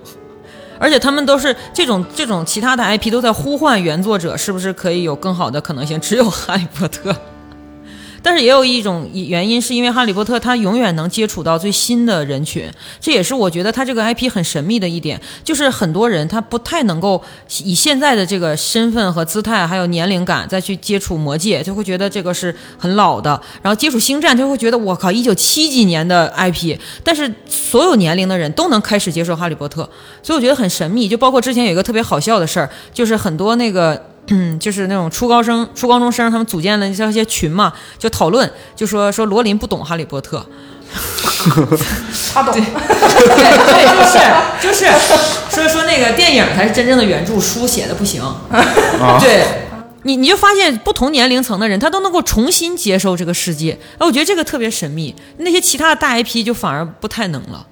[0.80, 6.00] 而且他们都是这种这种其他的 IP 都在呼唤原作者，是不是可以有更好的可能性？
[6.00, 7.12] 只有《哈利波特》。
[8.22, 17.22] 但是也有一种原因，是因为《哈利波特》它永远能接触到最新的人群，这也是我觉得它这个 IP 很神秘的一点，就是很多人他不太能够
[17.64, 29.90] 以现在的这个身份和姿态，还有年龄感再去接触魔戒，就会觉得这个是很老的；然后接触星战，就会觉得我靠，一九七几年的 IP，但是所有年龄的人都能开始接受哈利波特，
[30.22, 31.08] 所以我觉得很神秘。
[31.08, 34.02] 就包括之前有一个特别好笑的事儿，就是很多那个。
[34.30, 40.46] 嗯，就是那种初高生、初高中生，他们组建了一些群嘛，就讨论，就说说罗琳不懂哈利波特，
[42.34, 44.86] 他懂， 对对，就是就是
[45.50, 48.22] 说说那个电影才是真正的原著，书写的不行。
[49.20, 49.44] 对，
[50.04, 53.78] 你你就发现不同年龄层的人，他都能够重新接受这个世界。
[53.98, 55.16] 哎，我觉得这个特别神秘。
[55.38, 57.66] 那些其他的大 IP 就反而不太能了。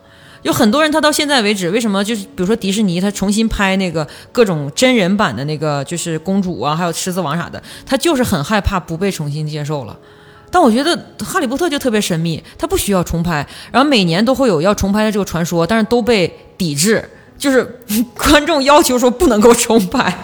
[0.43, 9.97] 有很多人，他到现在为止，为什么就是比如说迪士尼，他重新拍那个各种真人版的那个，就是公主啊，还有狮子王啥的，他就是很害怕不被重新接受了。
[10.49, 10.95] 但我觉得
[11.25, 17.03] 《哈利波特》就特别神秘，它不需要重拍，然后每年都会有要重拍的这个传说，但是都被抵制，
[17.37, 17.79] 就是
[18.15, 20.17] 观众要求说不能够重拍。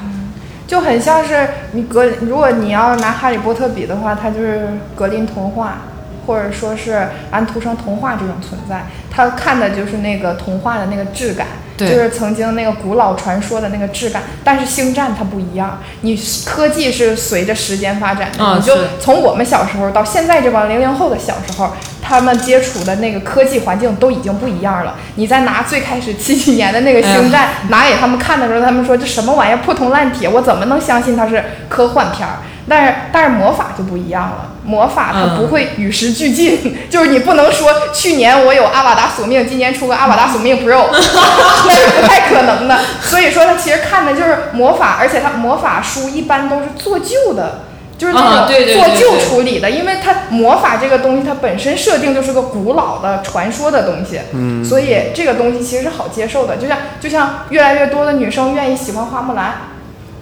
[0.65, 5.81] 就很像是你格，如果你要拿哈利波特比的话，它就是格林童话，
[6.25, 11.47] 或者说是安徒生童话这种存在，他看的就是那个童话的那个质感，
[11.77, 14.23] 就是曾经那个古老传说的那个质感。
[14.43, 21.71] 但是星战它不一样，你科技是随着时间发展的，啊你就从我们小时候到现在这帮零零后的小时候，
[22.01, 24.95] 他们接触的那个科技环境都已经不一样了。
[25.15, 32.37] 你再拿最开始七几年的那个星战、拿给他们看的时候，他们说这什么玩意儿破铜烂铁，我怎么能相信它是科幻片儿？
[32.67, 42.79] 但是但是魔法就不一样了，魔法它嗯不会与时俱进， 就是你不能说去年我有阿瓦达索命，今年出个阿瓦达索命 Pro， 那是不太可能的。
[43.01, 47.61] 所以说它其实看的就是魔法，而且它魔法书一般都是做旧的。
[47.95, 56.57] 就是那种做旧处理的，因为它魔法这个东西，它本身设定就是个古老的传说的东西，嗯，所以这个东西其实是好接受的。
[56.57, 59.53] 就像就像越来越多的女生愿意喜欢花木兰，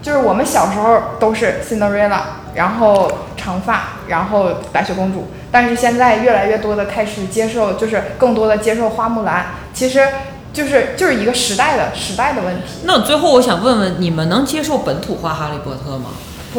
[0.03, 2.19] 就是我们小时候都是 Cinderella，
[2.53, 10.07] 然后长发，然后白雪公主，但是现在越来越多的开始接受，就是更多的接受花木兰，其实
[10.53, 12.81] 就是就是一个时代的时代的问题。
[12.83, 16.09] 那最后我想问问，你们能接受本土化哈利波特吗？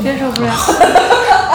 [0.00, 0.50] 接受不了。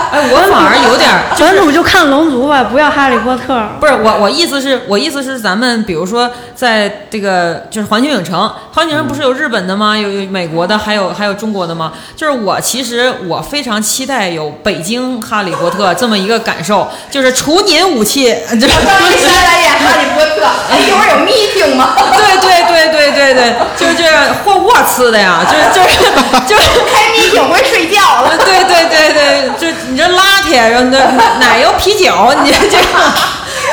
[0.09, 3.61] 哎，我反而有点儿，本土就看龙族吧，不要哈利波特。
[3.79, 9.97] 不是我，我意思是我意思是咱们比如说在这个就是环球影城，环球影城不是有日本的吗？
[9.97, 11.91] 有有美国的，还有还有中国的吗？
[12.15, 20.47] 就是我其实我非常期待有北京哈利波特这么一个感受，就是除您武器，就是当你谁来演哈利波特？
[20.71, 21.89] 哎，一会儿有 meeting 吗？
[22.15, 24.07] 对对对对对对，就是
[24.45, 25.99] 霍沃茨的呀，就是就是
[26.47, 26.67] 就是。
[26.87, 28.26] 开 meeting 会睡觉了。
[28.37, 30.99] 对对对对，就你这拉铁，然后你这
[31.39, 32.83] 奶油啤酒，你这个。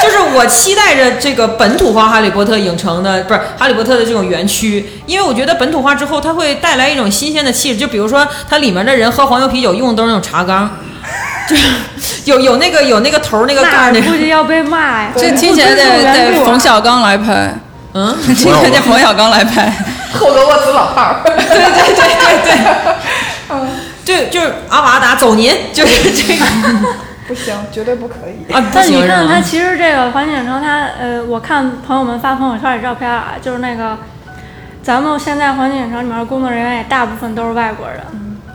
[0.02, 7.76] 就是我期待着这个本土化哈利波特影城的，不是哈利波特的这种园区，因为我觉得本土化之后，它会带来一种新鲜的气质。
[7.78, 10.68] 就比如说，它里面的人喝黄油啤酒用的都是那种茶缸，
[11.48, 11.68] 就是
[12.24, 15.12] 有有那个有那个头儿那个盖儿那个，估计要被骂呀。
[15.16, 17.54] 这听起来得得冯小刚来拍，
[17.94, 19.72] 嗯，听起来得冯小刚来拍。
[20.18, 21.20] 霍格沃茨老炮儿。
[21.24, 23.54] 对对对对对，
[24.04, 26.44] 就就是阿瓦达走您，就是 这个
[27.26, 28.52] 不行，绝对不可以。
[28.52, 33.96] 啊，不但你看他其实这个环球影城，他呃，我看朋友们发朋友圈里照片啊，就是那个
[34.82, 38.00] 咱们现在环球影城里面的工作人员也大部分都是外国人。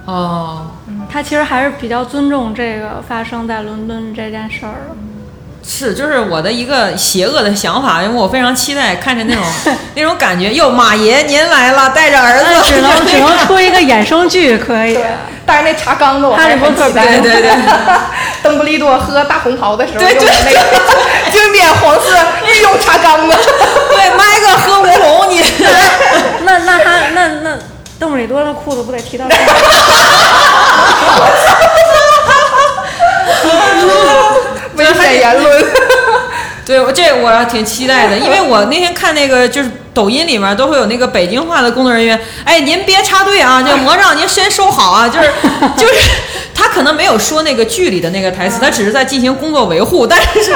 [0.06, 0.68] 哦。
[1.12, 4.96] 他其实还是比较尊重这个发生在伦敦这件事儿的。
[5.62, 9.44] 是，就是我的一个邪恶的想法，因为我非常期待看着那种
[9.96, 10.52] 那种感觉。
[10.54, 14.96] 哟，马爷您来了，带着儿子，那只能只能出一个衍生剧，可以。
[14.96, 15.06] 对，
[15.46, 17.06] 但是那茶缸子我还是很期待。
[17.06, 17.52] 对对对，
[18.42, 20.26] 邓布利多喝大红袍的时候对对。
[20.26, 20.60] 用的那个
[21.32, 22.18] 经典黄色
[22.48, 23.38] 御用茶缸子。
[23.92, 25.44] 对，麦克喝乌龙，你
[26.44, 27.58] 那那他那那
[28.00, 29.40] 邓布利多的裤子不得提到这儿？
[34.80, 35.66] 危险言论。
[36.66, 45.32] 对我这我挺期待的，因为我那天看那个就是抖音里面都会有那个北京话的工作人员，哎，您别插队啊，这魔杖您先收好啊，就是
[45.76, 45.94] 就是
[46.54, 50.54] 他可能没有说那个剧里的那个台词，他只是在进行工作维护，但是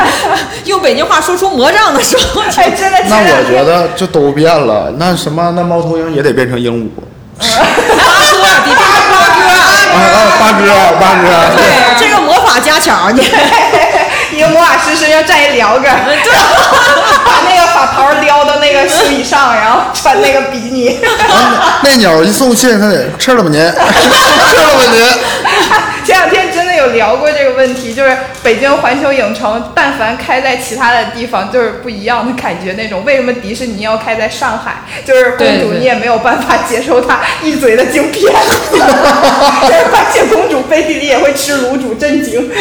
[0.65, 4.93] 用北京话说出魔杖的时候，哎，真的，那我觉得就都变了。
[4.99, 6.89] 那什么，那猫头鹰也得变成鹦鹉。
[7.41, 10.69] 八哥，比八哥，八哥，
[10.99, 11.25] 八哥。
[11.57, 11.63] 对，
[11.97, 13.19] 这个魔法加强，你
[14.33, 15.87] 一个魔法师身上站一撩着，
[17.25, 20.99] 把那个法袍撩到那个膝以上，然后穿那个比基尼。
[21.29, 25.01] 啊那鸟一送信，他得吃了吧您， 吃了吧您。
[26.05, 32.73] 前两天真的有聊过这个问题，就是北京环球影城，但凡开在其他的地方，就是不一样的感觉。
[32.73, 34.75] 那种为什么迪士尼要开在上海？
[35.05, 42.51] 就是公主你也没有办法接受她一嘴的京片，就是白雪公主背地里也会吃卤煮，震惊。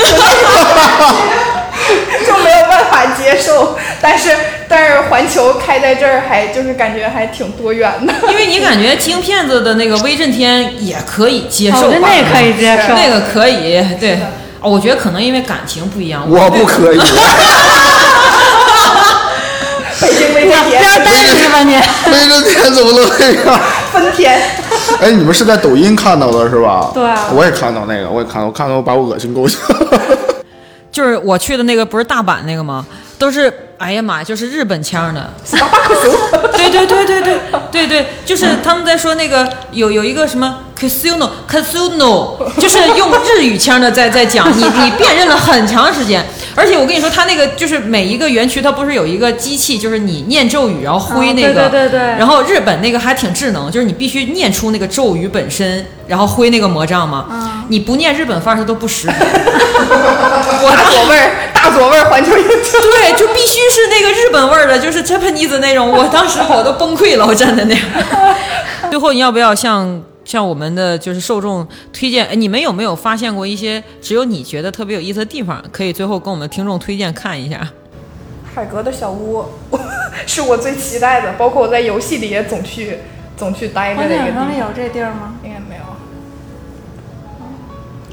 [2.27, 4.31] 就没有办法接受，但是
[4.69, 12.95] 但是环球开在这儿还就是感觉还挺多元的，因为你感觉京片子的那个威震天也可以接受吧，我觉得那可以接受。
[12.95, 14.19] 那个可以，对。
[14.61, 16.99] 哦我觉得可能因为感情不一样，我不可以。
[20.01, 21.75] 北京威震不要天单是吧你？
[22.13, 23.61] 威震天怎么能这样？
[23.93, 24.41] 分天，
[25.01, 26.91] 哎，你们是在抖音看到的是吧？
[26.95, 29.59] 对啊我也看到那个，我也看到，我看到把我恶心够呛。
[30.93, 32.87] 就是我去的那个不是大阪那个吗？
[33.19, 35.33] 都是哎呀妈呀，就是日本腔的。
[36.57, 37.41] 对对对对对
[37.71, 46.25] 对对，就是他们在说那个有有一个什么 casino casino，就是用日语腔的在在讲，你你辨认了很长时间，
[46.55, 59.17] 而且我跟你说，他那个就是每一个园区它不是有一个机器，就是你念咒语然后挥那个，哦对对对对然后日本那个还挺智能，就是你必须念出那个咒语本身，然后挥那个魔杖嘛，你不念日本范儿它都不识别。
[60.75, 62.81] 大果味儿，大大佐味儿环球影城。
[62.81, 65.89] 对，就必须是那个日本味儿的，就是 Japanese 那种。
[65.91, 68.37] 我当时我都崩溃了，我站在那儿。
[68.91, 72.27] 最后，你要不要向向我们的就是受众推荐？
[72.27, 75.63] 哎，你们有没有发现过一些只有你觉得特别有意思的地方？
[75.71, 77.61] 可以最后跟我们听众推荐看一下。
[78.55, 79.45] 海格的小屋
[80.27, 82.99] 是我最期待的，包括我在游戏里也总去
[83.37, 84.45] 总去待着环的一个地方。
[84.45, 85.35] 球影城里有这地儿吗？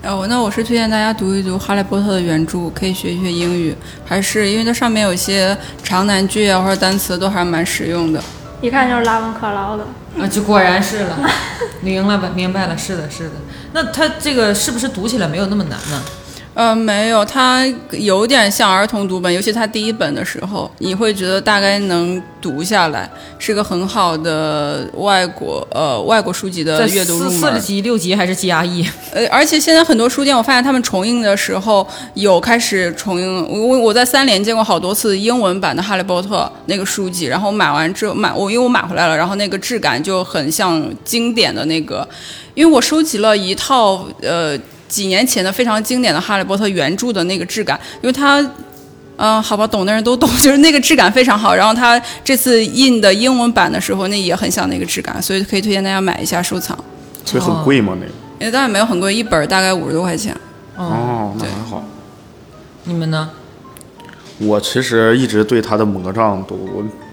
[0.02, 8.24] 哦，那我是推荐大家读一读《哈利波特》的原著，可以学一学英语，还是因为它上面有些长难句啊或者单词都还蛮实用的。
[8.62, 9.86] 一看就是拉文克劳的。
[10.18, 11.20] 啊，就果然是了，
[11.82, 12.32] 明了吧？
[12.34, 13.32] 明白了，是的，是的。
[13.74, 16.02] 那它这个是不是读起来没有那么难呢？
[16.60, 27.62] 呃，没有，它有点像儿童读本，尤其它第一本的时候，你会觉得大概能读下来，是个很好的外国呃外国书籍的阅读入四四门。
[27.62, 28.86] 级、六级还是 GRE？
[29.16, 33.26] 呃，而且现在很多书店，我发现他们重印的时候有开始重印。
[33.48, 42.06] 我我我在三联见过好多次英文版的《哈利波特》那个书籍，然后买完之后买我因为我买回来了，然后那个质感就很像经典的那个，
[42.54, 44.60] 因为我收集了一套呃
[44.90, 48.46] 几年前的非常经典的《哈利波特》原著的那个质感，因为它。
[49.22, 51.54] 嗯，好吧，懂的人都懂， 就是那个质感非常好。
[51.54, 56.74] 然后它这次印的英文版的时候，那也很像那个质感，所以可以推荐大家买一下收藏。
[57.26, 57.98] 所以很贵吗？
[58.00, 58.46] 那个？
[58.46, 60.34] 也当然没有很贵，一本大概五十多块钱。
[60.78, 61.84] 哦，那还好。
[62.86, 63.30] 你们呢？
[64.38, 66.58] 我其实一直对他的魔杖都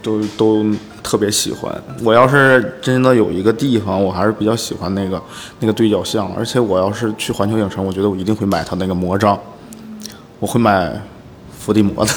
[0.00, 0.76] 都都
[1.06, 1.72] 特别喜欢。
[2.02, 5.22] 我要是真的有一个地方，我还是比较喜欢那个
[5.60, 6.28] 那个对角巷。
[6.36, 9.38] 而且我要是去环球影城，我觉得我一定会买它那个魔杖，
[10.40, 10.92] 我会买
[11.56, 12.12] 伏地魔的。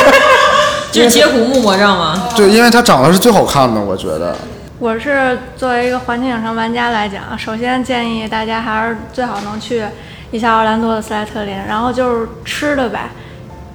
[0.90, 2.28] 就是接骨木魔杖吗？
[2.34, 4.34] 对，因为它长得是最好看的，我觉得。
[4.78, 9.84] 我是作为一个环球影城玩家来讲，首先建议大家还是最好能去
[10.30, 13.10] 一下奥兰多的斯莱特林，然后就是吃的呗，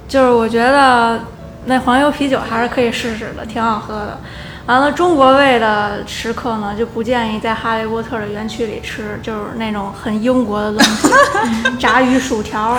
[0.07, 1.19] 就是我觉得
[1.65, 4.19] 那黄油啤酒还是可以试试的，挺好喝的。
[4.65, 11.10] 完了，中国味的食客呢就不建议在哈利波特的园区里吃，就是那种很英国的东西，
[11.77, 12.77] 炸鱼薯条，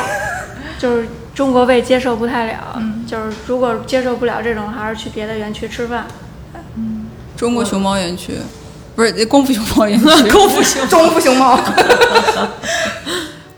[0.79, 2.83] 就是中国胃接受不太了。
[3.07, 6.07] 就是如果接受不了这种，还是去别的园区吃饭。
[7.37, 8.39] 中国熊猫园区，
[8.97, 10.49] 不是功夫熊猫园区， 功
[11.11, 11.59] 夫熊猫，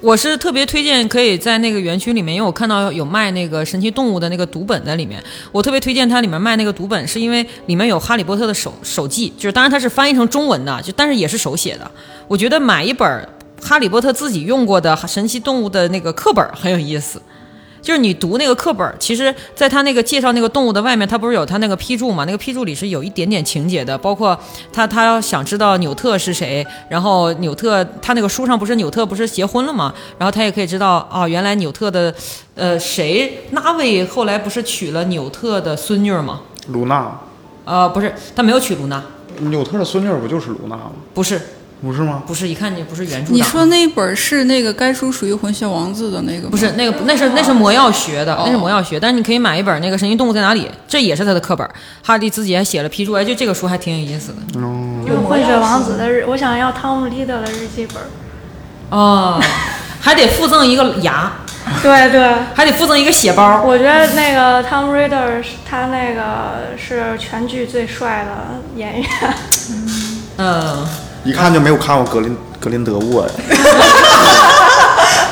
[0.02, 5.22] 我是特别推荐可以在那个园区里面，因为我看到有卖那个神奇动物的那个读本在里面。
[5.50, 11.90] 我特别推荐它里面卖那个读本，是因为里面有哈利波特的手手记，就是当然它是翻译成中文的，就但是也是手写的。
[12.28, 13.28] 我觉得买一本
[13.62, 17.20] 哈利波特自己用过的神奇动物的那个课本很有意思。
[17.86, 22.24] 就是你读那个课本，其实在他那个介绍那个动物的外面，他不是有他那个批注嘛？
[22.24, 24.36] 那个批注里是有一点点情节的，包括
[24.72, 29.94] 他他要想知道纽特是谁，然后纽特他那个书上不是纽特不是结婚了吗？
[30.18, 32.12] 然后他也可以知道哦，原来纽特的
[32.56, 36.40] 呃谁纳威后来不是娶了纽特的孙女吗？
[36.70, 37.20] 卢娜，
[37.64, 39.00] 呃，不是，他没有娶卢娜，
[39.42, 40.90] 纽特的孙女不就是卢娜吗？
[41.14, 41.40] 不是，
[41.82, 42.22] 不是吗？
[42.26, 43.32] 不是，一看就不是原著。
[43.32, 46.48] 你说那本是那个该书属于混血王子的那个吗？
[46.50, 48.98] 不是那个，那是那是魔药学的，那是魔药学。
[48.98, 51.68] 但是你可以买一本那个《神奇动物在哪里》，这也是他的课本。
[52.02, 54.60] 哈利自己还写了批注，哎，就这个书还挺有意思的。
[55.06, 58.02] 有混血王子的日，我想要汤姆·利德的日记本。
[58.88, 59.40] 哦，
[60.00, 61.32] 还得附赠一个牙，
[61.82, 63.62] 对对，还得附赠一个血包。
[63.62, 69.08] 我觉得那个 Tom Reader 他那个是全剧最帅的演员。
[70.38, 70.86] 嗯，
[71.26, 73.32] 一看就没有看过格林格林德沃呀。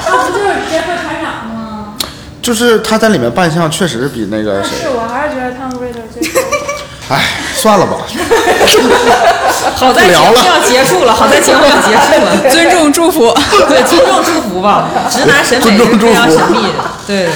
[0.05, 1.95] 他不就是杰克船长吗？
[2.43, 6.43] 就是他在里面扮相确实比那个谁，是我还是觉得 Tom Reader 最帅。
[7.11, 7.97] 哎，算了吧。
[9.77, 13.33] 好在节目要结束了，好在节目要结束了， 尊重祝福。
[13.69, 14.89] 对，尊重祝福吧。
[15.11, 17.29] 直男审美 是非常神秘的，对。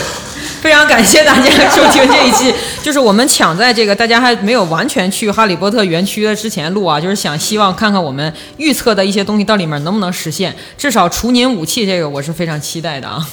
[0.69, 13.27] 非常感谢大家 收听这一期，就是我们抢在这个大家还没有完全去哈利波特园区的之前录啊，就是想希望看看我们预测的一些东西到里面能不能实现，至少除您武器这个我是非常期待的啊。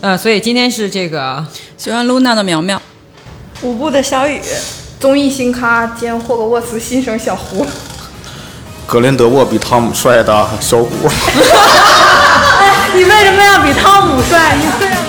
[0.00, 1.44] 呃，所以今天是这个
[1.76, 2.80] 喜欢露娜的苗苗，
[3.60, 4.40] 舞步的小雨，
[4.98, 7.66] 综艺新咖兼霍格沃茨新生小胡。
[8.86, 10.88] 格林德沃比汤姆帅的小虎。
[12.96, 14.56] 你为什么要比汤姆帅？
[14.56, 15.05] 你为什么？